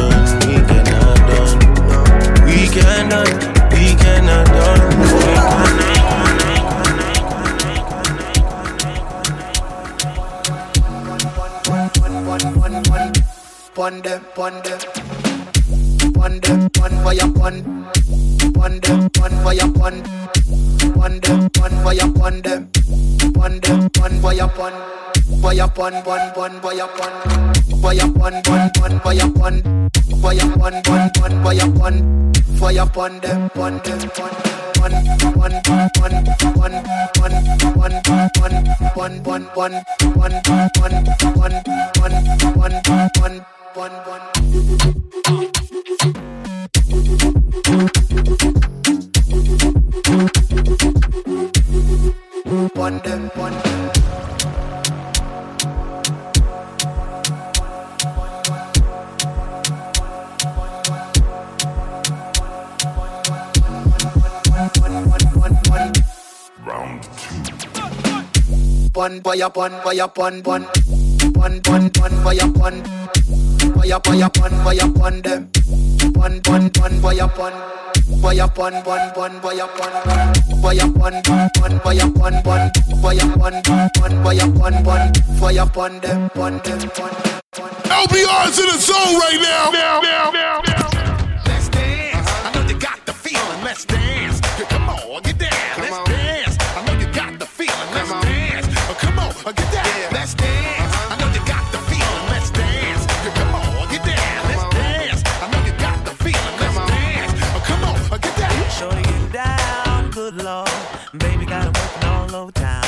pon 53.36 53.52
Bun, 68.96 69.20
boya, 69.20 69.52
LBR's 88.00 88.58
in 88.58 88.66
the 88.66 88.78
zone 88.78 89.14
right 89.20 89.40
now. 89.42 89.72
Let's 91.44 91.68
dance. 91.68 92.28
I 92.44 92.52
know 92.54 92.66
you 92.66 92.78
got 92.78 93.04
the 93.04 93.12
feeling. 93.12 93.62
Let's 93.62 93.84
dance. 93.84 94.35
Let's 100.26 100.34
dance. 100.34 100.92
I 101.08 101.16
know 101.20 101.28
you 101.30 101.38
got 101.46 101.70
the 101.70 101.78
feeling. 101.86 102.26
Let's 102.34 102.50
dance. 102.50 103.06
Come 103.38 103.54
on, 103.54 103.88
get 103.88 104.02
down. 104.02 104.42
Let's 104.50 104.74
dance. 104.74 105.22
I 105.38 105.46
know 105.52 105.64
you 105.64 105.72
got 105.78 106.04
the 106.04 106.10
feeling. 106.18 106.56
Let's 106.58 106.74
dance. 106.90 107.32
Oh, 107.54 107.62
come 107.64 107.84
on, 107.84 107.94
uh, 108.10 108.18
get 108.18 108.36
down. 108.36 108.70
Shorty 108.74 109.02
get 109.02 109.30
down, 109.30 110.10
good 110.10 110.42
lord. 110.42 110.68
Baby 111.16 111.46
got 111.46 111.66
working 111.66 112.08
all 112.08 112.34
over 112.34 112.50
town. 112.50 112.82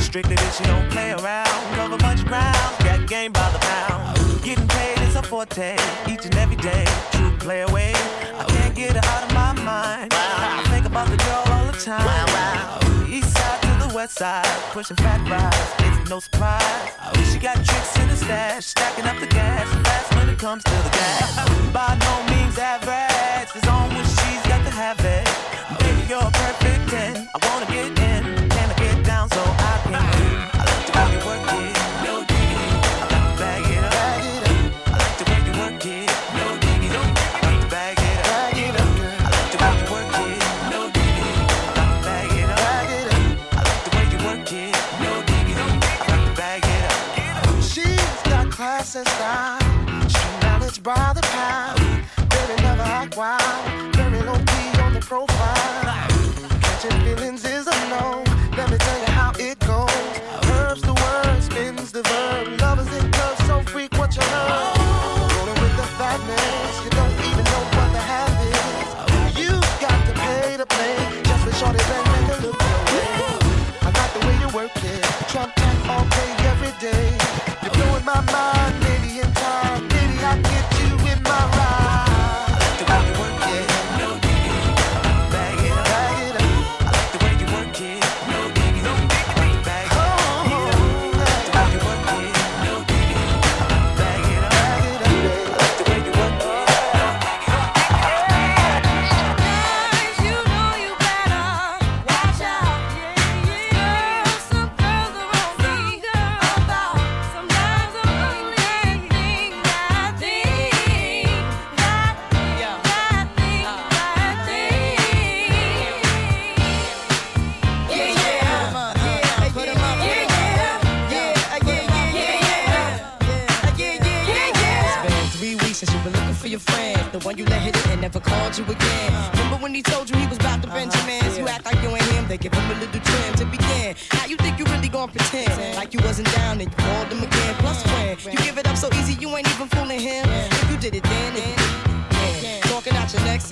Strictly 0.00 0.34
bitch, 0.34 0.56
she 0.56 0.64
don't 0.64 0.88
play 0.88 1.12
around. 1.12 1.76
Cover 1.76 1.98
much 1.98 2.24
ground, 2.24 2.72
got 2.78 3.06
game 3.06 3.32
by 3.32 3.50
the 3.52 3.58
pound. 3.58 4.16
Getting 4.42 4.66
paid 4.68 4.98
is 5.06 5.14
a 5.14 5.22
forte, 5.22 5.76
each 6.08 6.24
and 6.24 6.34
every 6.36 6.56
day. 6.56 6.86
True 7.12 7.36
play 7.36 7.60
away, 7.60 7.92
I 8.40 8.44
can't 8.48 8.74
get 8.74 8.96
her 8.96 9.10
out 9.10 9.24
of 9.24 9.34
my 9.34 9.52
mind. 9.62 10.08
I 10.14 10.64
think 10.70 10.86
about 10.86 11.10
the 11.10 11.18
girl 11.18 11.44
all 11.52 11.66
the 11.66 11.72
time. 11.72 12.08
East 13.12 13.28
side 13.28 13.36
to 13.36 13.36
the 13.36 13.41
west 13.94 14.18
side, 14.18 14.46
pushing 14.72 14.96
fat 14.96 15.20
rides, 15.28 16.00
it's 16.00 16.10
no 16.10 16.18
surprise. 16.20 16.62
She 17.30 17.38
got 17.38 17.56
tricks 17.56 17.98
in 17.98 18.08
the 18.08 18.16
stash, 18.16 18.66
stacking 18.66 19.04
up 19.04 19.18
the 19.20 19.26
cash, 19.26 19.68
fast 19.84 20.14
when 20.14 20.28
it 20.28 20.38
comes 20.38 20.64
to 20.64 20.70
the 20.70 20.90
gas. 20.90 21.72
By 21.72 21.98
no 22.00 22.14
means 22.32 22.58
average, 22.58 23.50
it's 23.54 23.68
on 23.68 23.88
when 23.90 24.04
she's 24.04 24.42
got 24.48 24.64
to 24.64 24.70
have 24.70 24.98
it. 25.00 25.28
Baby, 25.80 26.06
you're 26.08 26.30
perfect 26.30 26.88
10. 26.90 27.28
I 27.34 27.38
wanna 27.48 27.66
get 27.66 27.86
in, 27.86 28.48
can 28.48 28.70
I 28.70 28.74
get 28.74 29.04
down 29.04 29.28
so 29.30 29.61
style. 49.00 49.58
She 50.06 50.18
managed 50.42 50.82
by 50.82 51.12
the 51.14 51.22
pound. 51.22 51.80
Baby 52.28 52.62
never 52.62 52.82
act 52.82 53.16
wild. 53.16 53.96
Very 53.96 54.20
low 54.20 54.34
key 54.34 54.80
on 54.82 54.92
the 54.92 55.00
profile. 55.00 55.96
Catching 56.60 57.00
feelings 57.00 57.31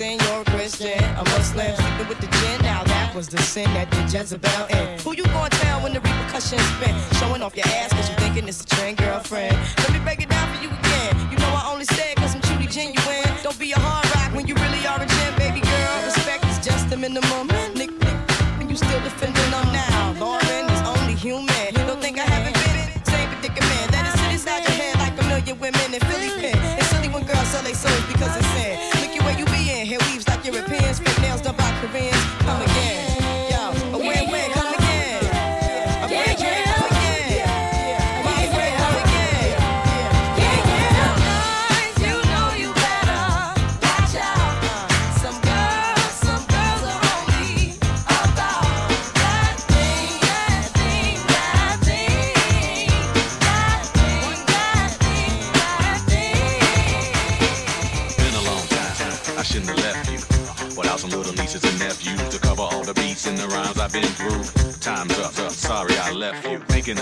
you're 0.01 0.41
a 0.41 0.45
Christian, 0.45 0.97
a 0.97 1.23
Muslim, 1.35 1.75
sleeping 1.75 2.07
with 2.07 2.19
the 2.19 2.27
gin. 2.27 2.61
Now 2.63 2.83
that 2.83 3.13
was 3.13 3.27
the 3.29 3.37
sin 3.37 3.65
that 3.75 3.89
did 3.91 4.11
Jezebel 4.11 4.65
in. 4.69 4.99
Who 5.01 5.13
you 5.15 5.23
gonna 5.25 5.49
tell 5.49 5.81
when 5.81 5.93
the 5.93 6.01
repercussions 6.01 6.63
spin? 6.73 6.95
Showing 7.19 7.41
off 7.43 7.55
your 7.55 7.67
ass 7.67 7.93
cause 7.93 8.09
you 8.09 8.15
thinking 8.15 8.47
it's 8.47 8.61
a 8.61 8.65
trend, 8.65 8.97
girlfriend. 8.97 9.55
Let 9.77 9.93
me 9.93 9.99
break 9.99 10.19
it 10.21 10.29
down 10.29 10.47
for 10.53 10.61
you 10.63 10.69
again. 10.69 11.31
You 11.31 11.37
know 11.37 11.51
I 11.53 11.69
only 11.71 11.85
said 11.85 12.15
cause 12.17 12.33
I'm 12.33 12.41
truly 12.41 12.65
genuine. 12.65 13.29
Don't 13.43 13.59
be 13.59 13.73
a 13.73 13.79
hard 13.79 14.05
rock 14.15 14.33
when 14.33 14.47
you 14.47 14.55
really 14.55 14.85
are 14.87 14.99
a 15.01 15.05
gem, 15.05 15.33
baby 15.37 15.61
girl. 15.61 16.05
Respect 16.05 16.45
is 16.45 16.59
just 16.65 16.89
the 16.89 16.97
minimum. 16.97 17.70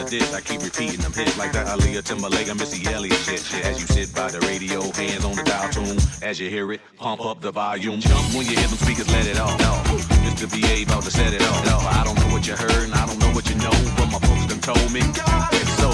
I 0.10 0.42
keep 0.42 0.64
repeating 0.64 1.02
them 1.02 1.14
hits 1.14 1.38
like 1.38 1.52
that 1.54 1.68
Aaliyah 1.68 2.02
Timbaland 2.02 2.58
Missy 2.58 2.82
Elliott 2.90 3.14
shit. 3.14 3.46
As 3.64 3.80
you 3.80 3.86
sit 3.86 4.10
by 4.16 4.32
the 4.32 4.40
radio, 4.42 4.82
hands 4.98 5.24
on 5.24 5.36
the 5.36 5.44
dial 5.44 5.70
tune. 5.70 6.02
As 6.24 6.40
you 6.40 6.50
hear 6.50 6.72
it, 6.72 6.82
pump 6.98 7.24
up 7.24 7.42
the 7.42 7.52
volume. 7.52 8.00
Jump 8.00 8.34
when 8.34 8.42
you 8.50 8.58
hear 8.58 8.66
them 8.66 8.82
speakers, 8.82 9.08
let 9.14 9.28
it 9.28 9.40
off. 9.40 9.54
No, 9.60 9.78
Mr. 10.26 10.50
BA 10.50 10.90
about 10.90 11.04
to 11.04 11.12
set 11.12 11.32
it 11.32 11.44
off. 11.44 11.64
No, 11.64 11.78
I 11.78 12.02
don't 12.04 12.18
know 12.18 12.34
what 12.34 12.48
you 12.48 12.56
heard 12.56 12.90
and 12.90 12.94
I 12.96 13.06
don't 13.06 13.20
know 13.20 13.30
what 13.38 13.48
you 13.54 13.56
know, 13.62 13.70
but 14.02 14.10
my 14.10 14.18
folks 14.18 14.50
done 14.50 14.62
told 14.66 14.90
me. 14.90 15.06
It's 15.06 15.78
so 15.78 15.94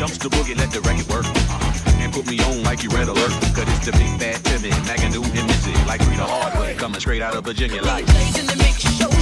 jumps 0.00 0.16
the 0.16 0.30
boogie, 0.30 0.56
let 0.56 0.72
the 0.72 0.80
record 0.80 1.08
work. 1.12 1.26
Uh-huh. 1.28 2.00
And 2.00 2.10
put 2.14 2.24
me 2.32 2.40
on 2.40 2.62
like 2.62 2.82
you 2.82 2.88
red 2.88 3.08
alert. 3.08 3.28
Cause 3.52 3.68
it's 3.76 3.84
the 3.84 3.92
big 3.92 4.16
bad 4.16 4.40
Timmy, 4.40 4.72
Magadoo 4.88 5.20
and 5.20 5.46
Missy, 5.46 5.76
like 5.84 6.00
Rita 6.08 6.24
Hardway, 6.24 6.78
coming 6.78 6.98
straight 6.98 7.20
out 7.20 7.36
of 7.36 7.44
Virginia 7.44 7.82
like. 7.82 8.08
I'm 8.08 8.16
right, 8.16 8.32
but 8.40 9.19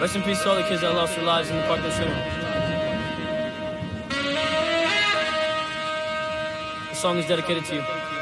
Rest 0.00 0.14
in 0.14 0.22
peace 0.22 0.40
to 0.44 0.50
all 0.50 0.54
the 0.54 0.62
kids 0.62 0.82
that 0.82 0.94
lost 0.94 1.16
their 1.16 1.24
lives 1.24 1.50
in 1.50 1.56
the 1.56 1.62
parkland 1.62 1.92
shooting. 1.92 2.14
The 6.90 6.94
song 6.94 7.18
is 7.18 7.26
dedicated 7.26 7.64
to 7.64 7.74
you. 7.74 8.17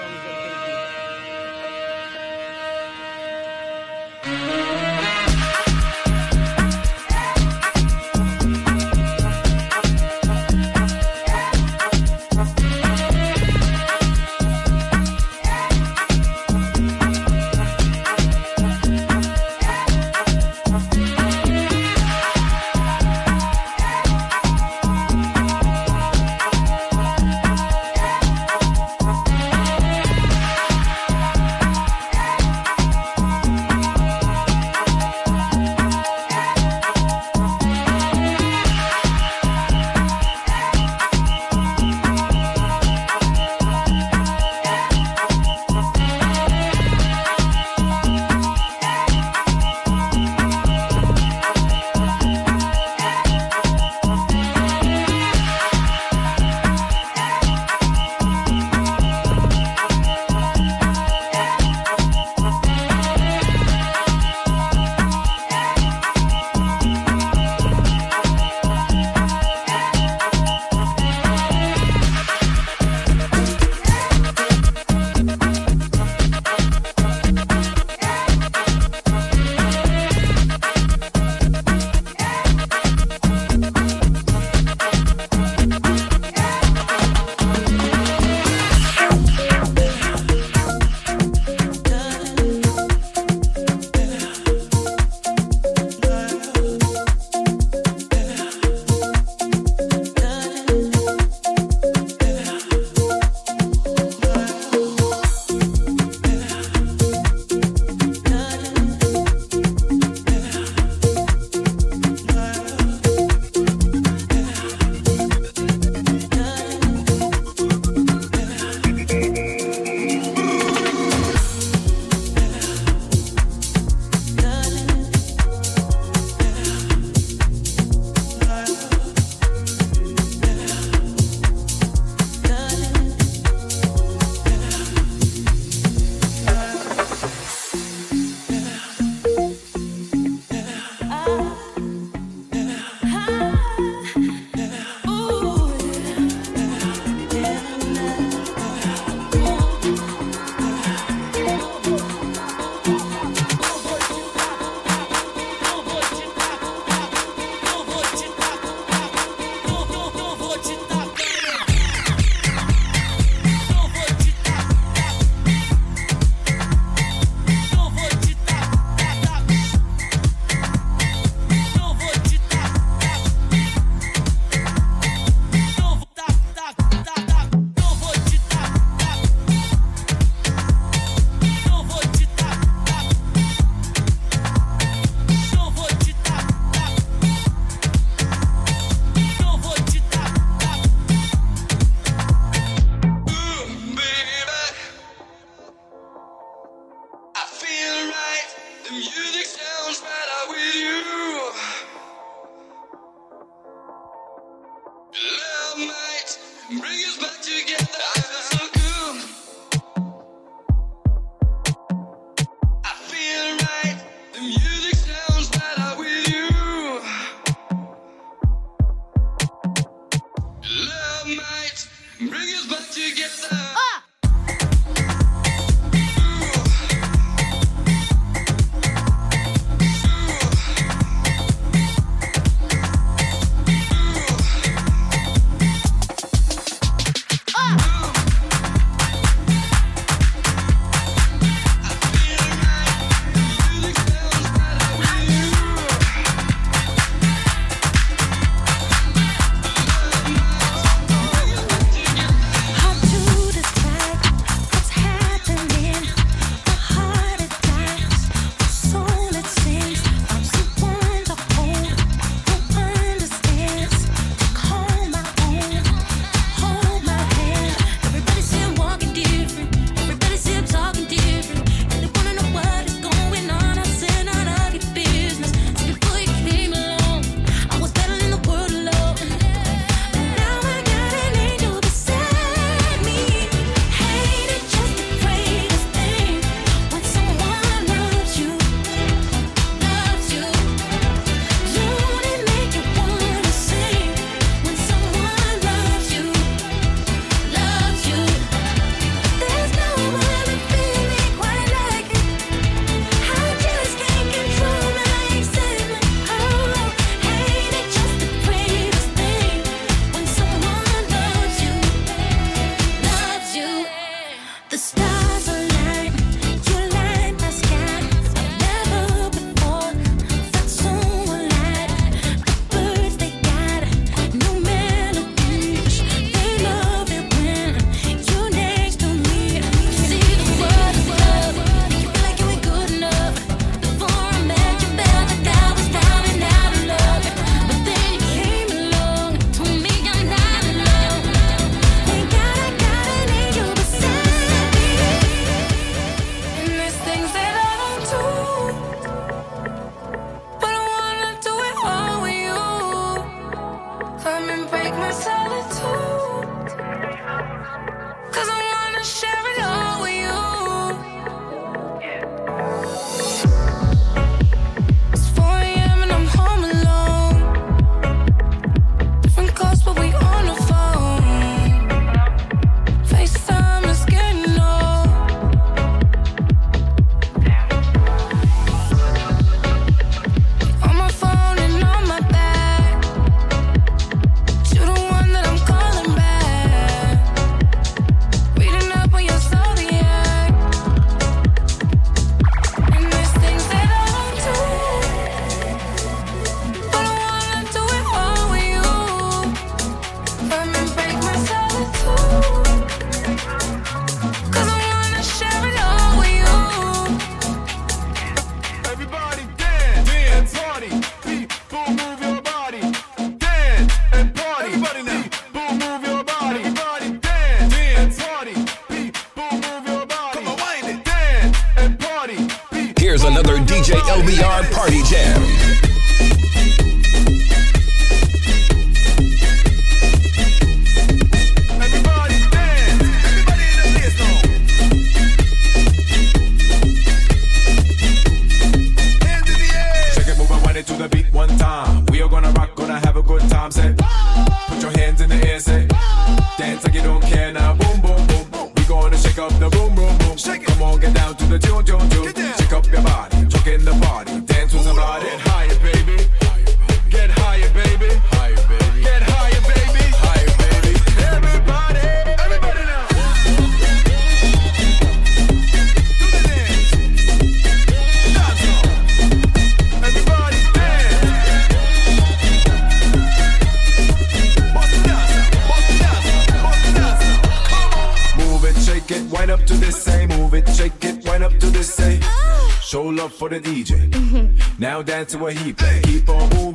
To 485.25 485.39
what 485.39 485.55
he 485.55 485.73
play. 485.73 486.03
Keep 486.03 486.29
on 486.29 486.51
moving, 486.51 486.66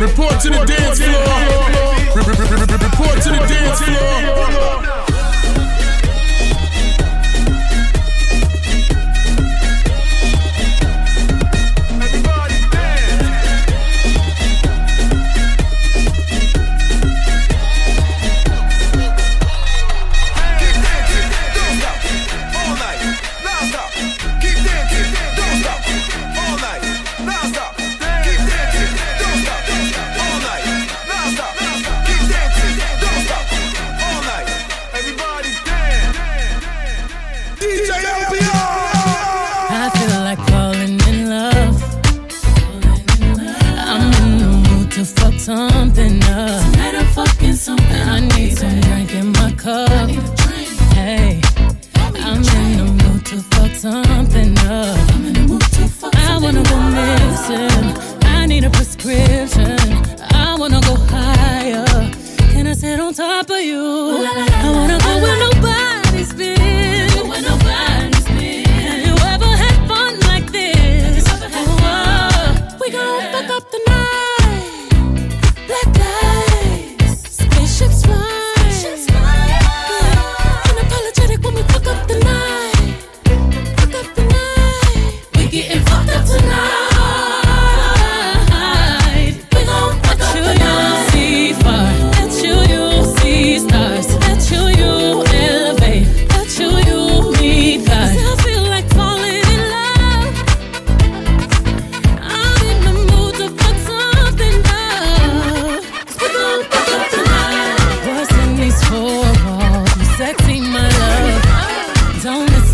Report 0.00 0.40
to 0.40 0.48
the 0.48 0.64
dance 0.64 0.98
floor. 0.98 2.16
Report 2.16 3.22
to 3.22 3.28
the 3.28 3.44
dance 3.46 3.80
floor. 3.82 4.99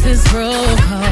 is 0.07 0.22
broke 0.28 1.05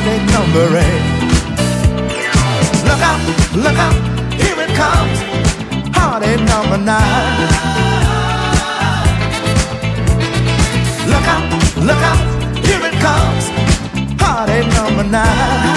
Sunday 0.00 0.24
number 0.32 0.78
eight. 0.78 1.02
Look 2.88 3.02
out, 3.10 3.20
look 3.54 3.76
out, 3.76 3.96
here 4.40 4.58
it 4.64 4.72
comes, 4.74 5.18
party 5.94 6.36
number 6.42 6.78
nine. 6.78 7.48
Look 11.06 11.26
out, 11.34 11.44
look 11.84 12.02
out, 12.10 12.20
here 12.64 12.80
it 12.88 12.96
comes, 13.04 13.44
party 14.16 14.66
number 14.74 15.04
nine. 15.04 15.76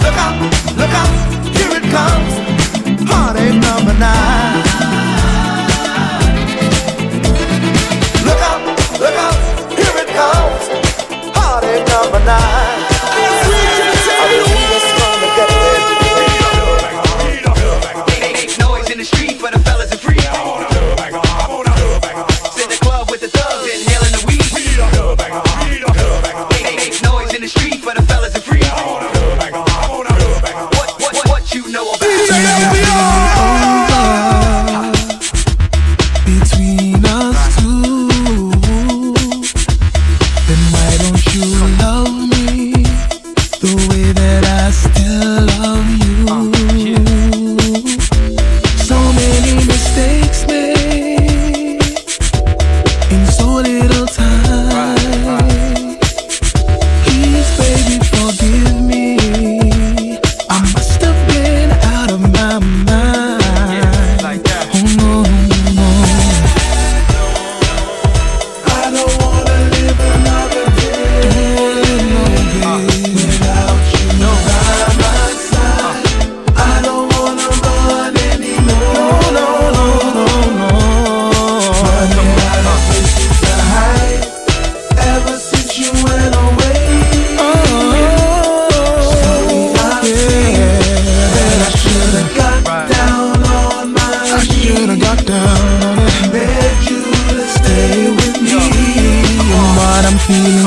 Look 0.00 0.16
out, 0.24 0.36
look 0.78 0.94
out, 1.02 1.12
here 1.56 1.76
it 1.76 1.86
comes, 1.92 3.10
party 3.10 3.58
number 3.58 3.92
nine. 3.98 4.43
Havana. 12.04 12.83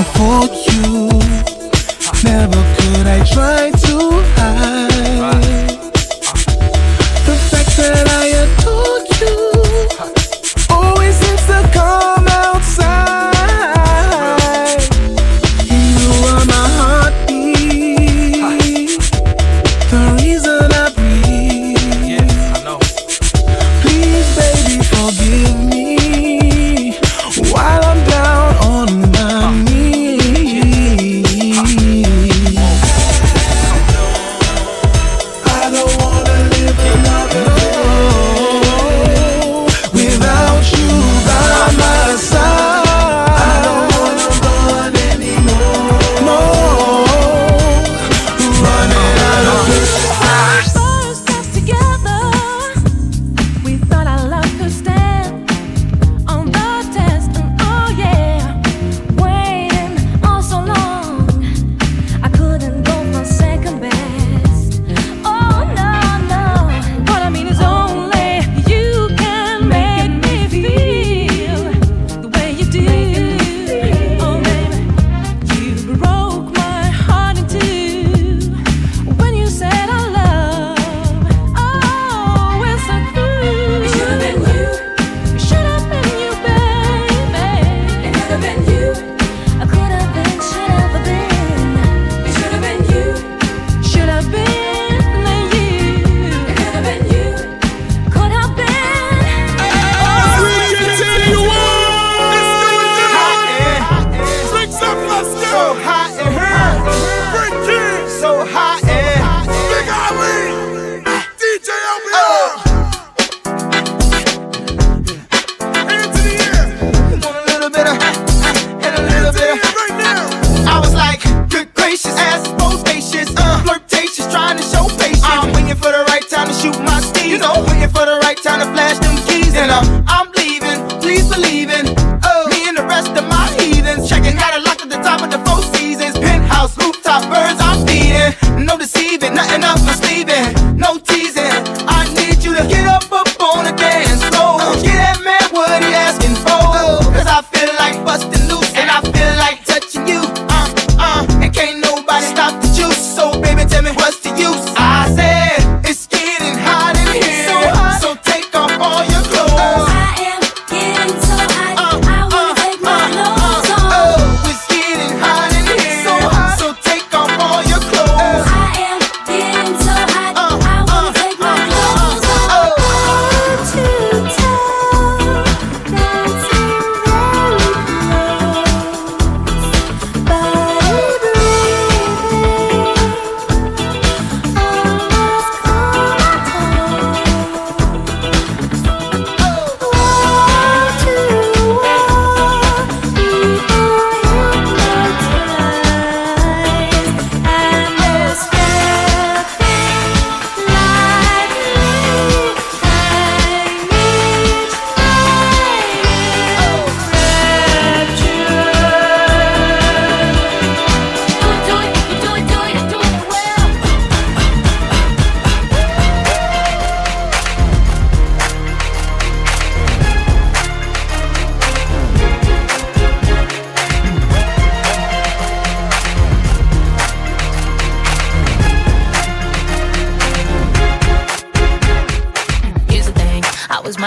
for 0.03 0.43
you. 0.53 0.76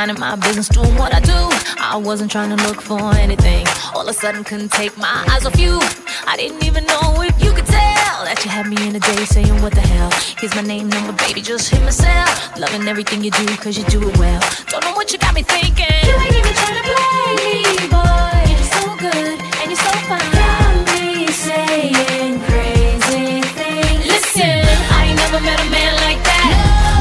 Minding 0.01 0.19
my 0.19 0.35
business, 0.37 0.67
doing 0.69 0.95
what 0.97 1.13
I 1.13 1.21
do. 1.21 1.41
I 1.79 1.95
wasn't 1.97 2.31
trying 2.31 2.57
to 2.57 2.61
look 2.67 2.81
for 2.81 3.03
anything. 3.17 3.67
All 3.95 4.01
of 4.01 4.09
a 4.09 4.15
sudden, 4.15 4.43
couldn't 4.45 4.73
take 4.73 4.97
my 4.97 5.15
eyes 5.29 5.45
off 5.45 5.61
you. 5.61 5.79
I 6.27 6.37
didn't 6.39 6.65
even 6.65 6.87
know 6.87 7.21
if 7.21 7.37
you 7.45 7.53
could 7.53 7.67
tell 7.67 8.17
that 8.25 8.41
you 8.43 8.51
had 8.51 8.67
me 8.67 8.79
in 8.89 8.97
a 8.97 9.01
day 9.01 9.25
saying, 9.27 9.61
What 9.61 9.75
the 9.75 9.83
hell? 9.83 10.11
Here's 10.41 10.55
my 10.55 10.63
name, 10.63 10.89
number, 10.89 11.13
baby, 11.25 11.43
just 11.43 11.69
hit 11.69 11.83
my 11.83 11.91
cell. 11.91 12.29
Loving 12.57 12.89
everything 12.89 13.23
you 13.23 13.31
do, 13.31 13.45
cause 13.59 13.77
you 13.77 13.85
do 13.97 14.01
it 14.09 14.17
well. 14.17 14.41
Don't 14.69 14.83
know 14.85 14.95
what 14.95 15.13
you 15.13 15.19
got 15.19 15.35
me 15.35 15.43
thinking. 15.43 16.01
You 16.09 16.15
ain't 16.17 16.37
even 16.41 16.55
trying 16.61 16.79
to 16.81 16.85
play 16.89 17.29
me, 17.45 17.57
boy. 17.93 18.41
You're 18.49 18.71
so 18.73 18.85
good 19.05 19.37
and 19.61 19.67
you're 19.69 19.85
so 19.85 19.93
fine. 20.09 20.29
Got 20.33 20.77
me 20.97 21.29
saying 21.29 22.41
crazy 22.49 23.43
things. 23.53 24.03
Listen, 24.09 24.65
I 24.97 25.13
ain't 25.13 25.19
never 25.25 25.41
met 25.45 25.61
a 25.61 25.69
man 25.69 25.93
like 26.09 26.21
that. 26.25 26.49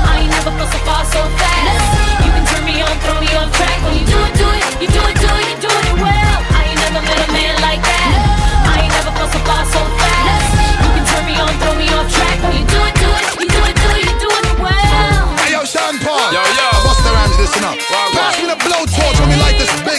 I 0.04 0.20
ain't 0.20 0.32
never 0.36 0.52
felt 0.52 0.68
so 0.68 0.80
far 0.84 1.06
so 1.06 1.24
fast. 1.40 1.49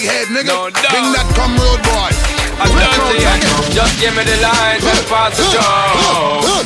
Big 0.01 0.09
head, 0.09 0.27
nigga. 0.29 0.73
Bring 0.73 1.13
that 1.13 1.29
come 1.37 1.53
road 1.61 1.81
boy. 1.85 2.11
I 2.61 2.65
dirty 2.69 3.21
and 3.25 3.41
just 3.73 3.95
give 4.01 4.17
me 4.17 4.25
the 4.25 4.37
light 4.41 4.81
and 4.81 5.05
pass 5.09 5.37
the. 5.37 5.45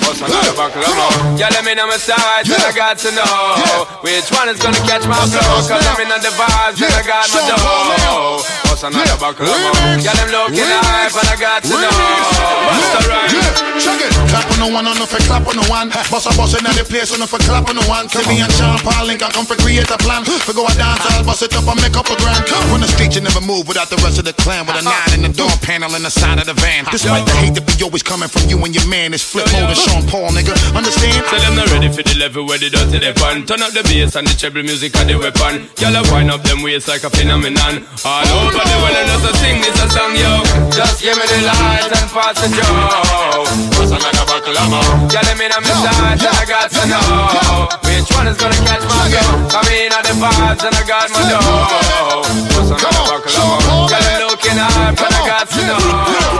What's 0.07 0.21
another 0.23 0.55
buckle 0.55 0.83
of 0.83 0.95
more? 0.95 1.39
Yeah, 1.39 1.51
let 1.51 1.65
me 1.65 1.75
know 1.75 1.87
my 1.87 1.99
sides 1.99 2.51
and 2.51 2.63
I 2.63 2.73
got 2.75 2.99
to 2.99 3.11
know 3.11 3.87
which 4.03 4.31
one 4.31 4.49
is 4.49 4.61
gonna 4.63 4.79
catch 4.87 5.07
my 5.07 5.19
flow. 5.27 5.67
Cause 5.67 5.87
I'm 5.87 6.01
in 6.03 6.09
the 6.09 6.31
vibes 6.35 6.83
and 6.83 6.95
I 6.95 7.03
got 7.03 7.27
my 7.31 7.41
dough. 7.51 8.64
Another 8.85 9.17
buckle 9.17 9.49
of 9.49 9.57
more? 9.57 9.97
Yeah, 9.97 10.13
them 10.13 10.29
looking 10.29 10.61
hype 10.61 11.17
and 11.17 11.29
I 11.33 11.37
got 11.41 11.65
to 11.65 11.73
know. 11.73 11.89
The? 11.89 13.65
Check 13.81 13.97
it. 14.05 14.13
Clap 14.29 14.45
on 14.53 14.59
no 14.61 14.69
one, 14.69 14.85
on 14.85 15.01
no 15.01 15.09
for 15.09 15.17
clap 15.25 15.49
on 15.49 15.57
no 15.57 15.65
one. 15.73 15.89
Boss 16.13 16.29
a 16.29 16.33
boss 16.37 16.53
in 16.53 16.61
the 16.69 16.85
place, 16.85 17.09
on 17.09 17.19
no 17.19 17.27
for 17.27 17.41
clap 17.49 17.65
on 17.73 17.81
no 17.81 17.85
one. 17.89 18.13
See 18.13 18.21
me 18.29 18.45
and 18.45 18.53
Sean 18.53 18.77
Paul 18.85 19.09
link, 19.09 19.25
I 19.25 19.33
come 19.33 19.49
for 19.49 19.57
create 19.57 19.89
a 19.89 19.97
plan. 19.97 20.21
For 20.45 20.53
go 20.53 20.69
a 20.69 20.73
dance, 20.77 21.01
I'll 21.17 21.25
bust 21.25 21.41
it 21.41 21.57
up 21.57 21.65
and 21.65 21.81
make 21.81 21.97
up 21.97 22.13
a 22.13 22.17
grand. 22.21 22.45
On 22.77 22.81
the 22.85 22.91
street, 22.93 23.17
you 23.17 23.25
never 23.25 23.41
move 23.41 23.65
without 23.65 23.89
the 23.89 23.97
rest 24.05 24.21
of 24.21 24.29
the 24.29 24.37
clan. 24.37 24.69
With 24.69 24.77
a 24.77 24.85
uh-huh. 24.85 25.17
nine 25.17 25.25
in 25.25 25.33
the 25.33 25.33
door 25.33 25.53
panel 25.65 25.97
in 25.97 26.05
the 26.05 26.13
side 26.13 26.37
of 26.37 26.45
the 26.45 26.57
van. 26.61 26.85
Uh-huh. 26.85 26.93
Despite 26.93 27.25
the 27.25 27.33
hate 27.41 27.57
that 27.57 27.65
be 27.65 27.73
always 27.81 28.05
coming 28.05 28.29
from 28.29 28.45
you 28.53 28.61
and 28.61 28.77
your 28.77 28.85
man, 28.85 29.17
it's 29.17 29.25
flip 29.25 29.49
mode 29.57 29.73
and 29.73 29.81
Sean 29.81 30.05
Paul, 30.05 30.29
nigga. 30.37 30.53
Understand? 30.77 31.25
Tell 31.33 31.41
them 31.41 31.57
not 31.57 31.73
ready 31.73 31.89
for 31.89 32.05
the 32.05 32.21
level 32.21 32.45
where 32.45 32.61
they 32.61 32.69
dirty 32.69 33.01
they 33.01 33.17
fun. 33.17 33.49
Turn 33.49 33.65
up 33.65 33.73
the 33.73 33.81
bass 33.89 34.13
and 34.15 34.29
the 34.29 34.37
treble 34.37 34.61
music 34.61 34.93
and 35.01 35.09
the 35.09 35.17
weapon. 35.17 35.73
Y'all 35.81 35.97
wind 36.13 36.29
up 36.29 36.45
them 36.45 36.61
waist 36.61 36.87
like 36.87 37.03
a 37.03 37.11
phenomenon. 37.11 37.87
All 38.05 38.29
over 38.45 38.61
the 38.61 38.74
world 38.81 38.97
and 38.97 39.09
just 39.09 39.39
sing 39.41 39.59
this 39.61 39.77
a 39.83 39.87
song, 39.91 40.15
yo. 40.17 40.33
Just 40.75 41.03
give 41.03 41.17
me 41.17 41.27
the 41.27 41.41
light 41.47 41.91
and 41.91 42.09
pass 42.11 42.37
the 42.41 42.49
joe. 42.51 43.45
What's 43.79 43.93
another 43.95 44.25
buckle 44.27 44.57
of 44.57 44.69
more? 44.71 44.83
Y'all 45.11 45.25
let 45.27 45.37
me 45.39 45.47
know 45.47 45.61
my 45.63 45.75
sides 45.85 46.23
and 46.25 46.35
I 46.35 46.45
got 46.49 46.69
to 46.71 46.83
know 46.91 47.69
which 47.87 48.09
one 48.17 48.27
is 48.27 48.37
gonna 48.37 48.59
catch 48.67 48.85
my 48.85 49.07
go. 49.13 49.23
Come 49.53 49.69
in 49.71 49.93
at 49.93 50.05
the 50.05 50.15
vibes 50.19 50.63
and 50.67 50.75
I 50.75 50.83
got 50.87 51.07
my 51.15 51.23
dough. 51.31 52.27
What's 52.59 52.71
another 52.75 53.05
buckle 53.07 53.35
of 53.35 53.47
more? 53.65 53.87
Y'all 53.91 54.03
them 54.03 54.21
looking 54.29 54.59
hype 54.59 54.99
and 54.99 55.15
I 55.15 55.21
got 55.29 55.47
to 55.49 55.61
know. 55.63 55.79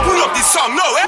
Pull 0.03 0.19
up 0.19 0.31
this 0.35 0.47
song 0.51 0.75
now, 0.75 1.01
eh? 1.01 1.04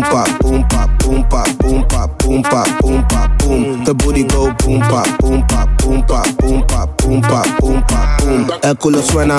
boom 0.00 0.34
boom 0.40 0.68
pa 0.68 0.84
boom 0.98 1.24
pa 1.28 1.44
boom 1.58 1.84
pa 1.88 2.06
boom 2.18 2.42
pa 2.42 2.64
boom 2.80 3.02
pa 3.08 3.28
boom. 3.38 3.84
The 3.84 3.94
booty 3.94 4.24
go 4.24 4.52
boom 4.58 4.80
pa, 4.80 5.02
boom 5.18 5.42
pa, 5.46 5.66
boom 5.78 6.02
pa, 6.04 6.22
boom 6.38 6.62
pa, 6.66 6.86
boom 6.98 7.20
pa, 7.22 7.42
boom 7.58 7.82
pa, 7.88 8.16
boom. 8.18 8.46
El 8.62 8.76
culo 8.76 9.02
suena, 9.02 9.38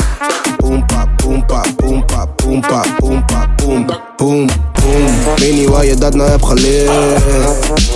boom 0.60 0.86
pa, 0.88 1.06
boom 1.18 1.42
pa, 1.48 1.64
boom 1.78 2.02
pa, 2.08 2.26
boom 2.38 2.62
pa, 2.62 2.84
boom 3.00 3.24
pa, 3.28 3.48
boom, 3.58 3.88
boom, 4.18 4.48
boom. 4.78 5.36
Weet 5.38 5.54
niet 5.54 5.70
waar 5.70 5.86
je 5.86 5.96
dat 5.96 6.16
nou 6.16 6.30
hebt 6.30 6.46
geleerd. 6.46 6.92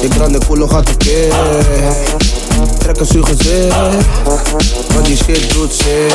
Je 0.01 0.07
brand 0.07 0.47
culo 0.47 0.67
gaat 0.67 0.89
verkeerd. 0.89 1.35
Trek 2.77 2.99
een 2.99 3.25
gezicht. 3.25 4.72
Want 4.93 5.05
die 5.05 5.17
shit 5.17 5.53
doet 5.53 5.73
zeer 5.73 6.11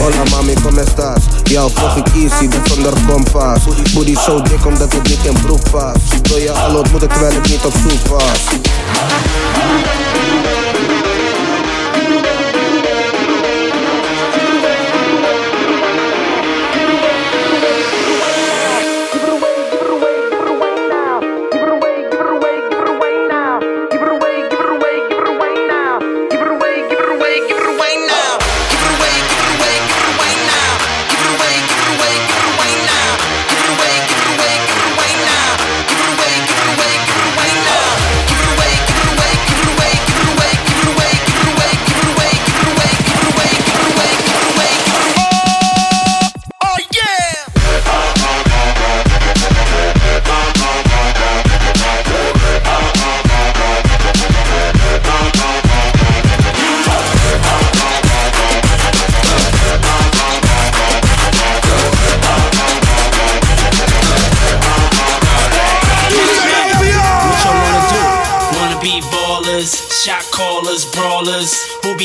Hola 0.00 0.24
mami, 0.30 0.54
como 0.62 0.80
estás? 0.80 1.22
Jou 1.42 1.70
volg 1.74 1.96
ik 1.96 2.06
easy, 2.14 2.48
ben 2.48 2.60
zonder 2.64 2.92
kompas 3.06 3.62
Booty 3.94 4.14
zo 4.14 4.42
dik 4.42 4.66
omdat 4.66 4.92
het 4.92 5.08
niet 5.08 5.24
in 5.24 5.40
broek 5.42 5.70
past 5.70 6.28
Wil 6.28 6.36
je 6.36 6.52
al 6.52 6.76
ontmoeten 6.76 7.08
terwijl 7.08 7.36
ik 7.36 7.48
niet 7.48 7.64
op 7.64 7.72
zoek 7.72 8.06
was 8.06 8.40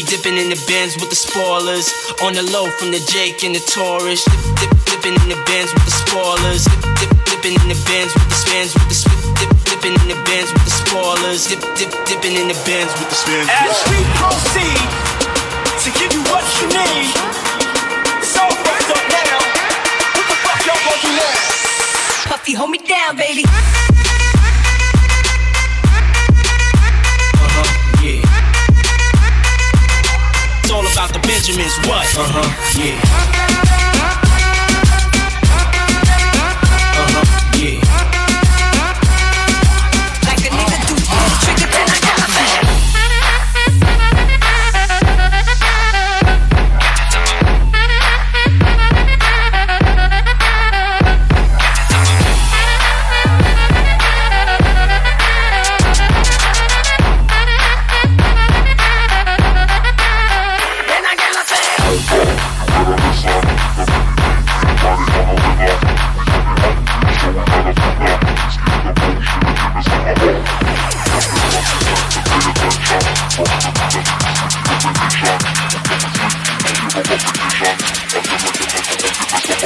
dipping 0.05 0.37
in 0.37 0.49
the 0.49 0.59
bins 0.67 0.95
with 0.97 1.09
the 1.09 1.15
spoilers? 1.17 1.89
On 2.21 2.33
the 2.33 2.45
low 2.53 2.69
from 2.77 2.91
the 2.91 3.01
Jake 3.09 3.43
and 3.43 3.55
the 3.55 3.63
Taurus. 3.65 4.23
Dip, 4.25 4.41
dip, 4.59 4.71
dipping 4.85 5.15
in 5.25 5.27
the 5.29 5.39
bins 5.49 5.73
with 5.73 5.85
the 5.85 5.95
spoilers. 6.05 6.65
Dip, 6.65 6.81
dip, 7.01 7.11
dipping 7.25 7.55
in 7.61 7.67
the 7.69 7.79
bins 7.89 8.13
with 8.13 8.29
the 8.29 8.37
spins 8.37 8.71
with 8.73 8.87
the 8.89 8.97
spit. 8.97 9.19
Dip, 9.41 9.51
dipping 9.65 9.95
in 10.01 10.07
the 10.09 10.19
bins 10.25 10.49
with 10.53 10.65
the 10.65 10.75
spoilers. 10.85 11.47
Dip, 11.49 11.61
dip, 11.77 11.91
dipping 12.05 12.35
in 12.37 12.47
the 12.47 12.57
bins 12.65 12.91
with 13.01 13.09
the 13.09 13.17
spins. 13.17 13.49
As 13.49 13.77
we 13.89 13.99
proceed 14.21 14.85
to 15.81 15.89
give 15.97 16.11
you 16.13 16.23
what 16.29 16.45
you 16.61 16.65
need, 16.69 17.13
it's 18.21 18.37
all 18.37 18.51
wrapped 18.51 18.89
up 18.93 19.03
now. 19.09 19.37
What 20.17 20.25
the 20.29 20.37
fuck 20.45 20.59
y'all 20.65 20.81
gonna 20.85 21.01
do 21.01 21.11
now? 21.17 22.29
Puffy, 22.29 22.53
hold 22.53 22.71
me 22.71 22.79
down, 22.79 23.17
baby. 23.17 23.45
About 30.95 31.11
the 31.11 31.19
Benjamins, 31.27 31.75
what? 31.87 32.07
Uh-huh, 32.17 32.79
yeah. 32.79 33.24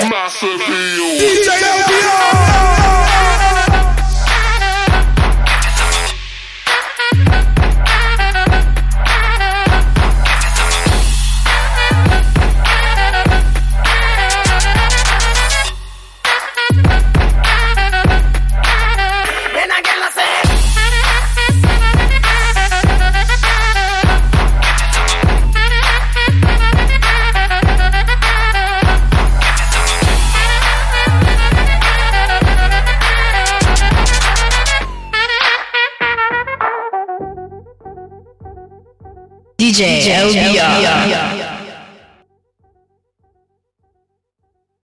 Massive 0.09 0.59
DJ, 1.19 1.49
LBR. 1.61 2.88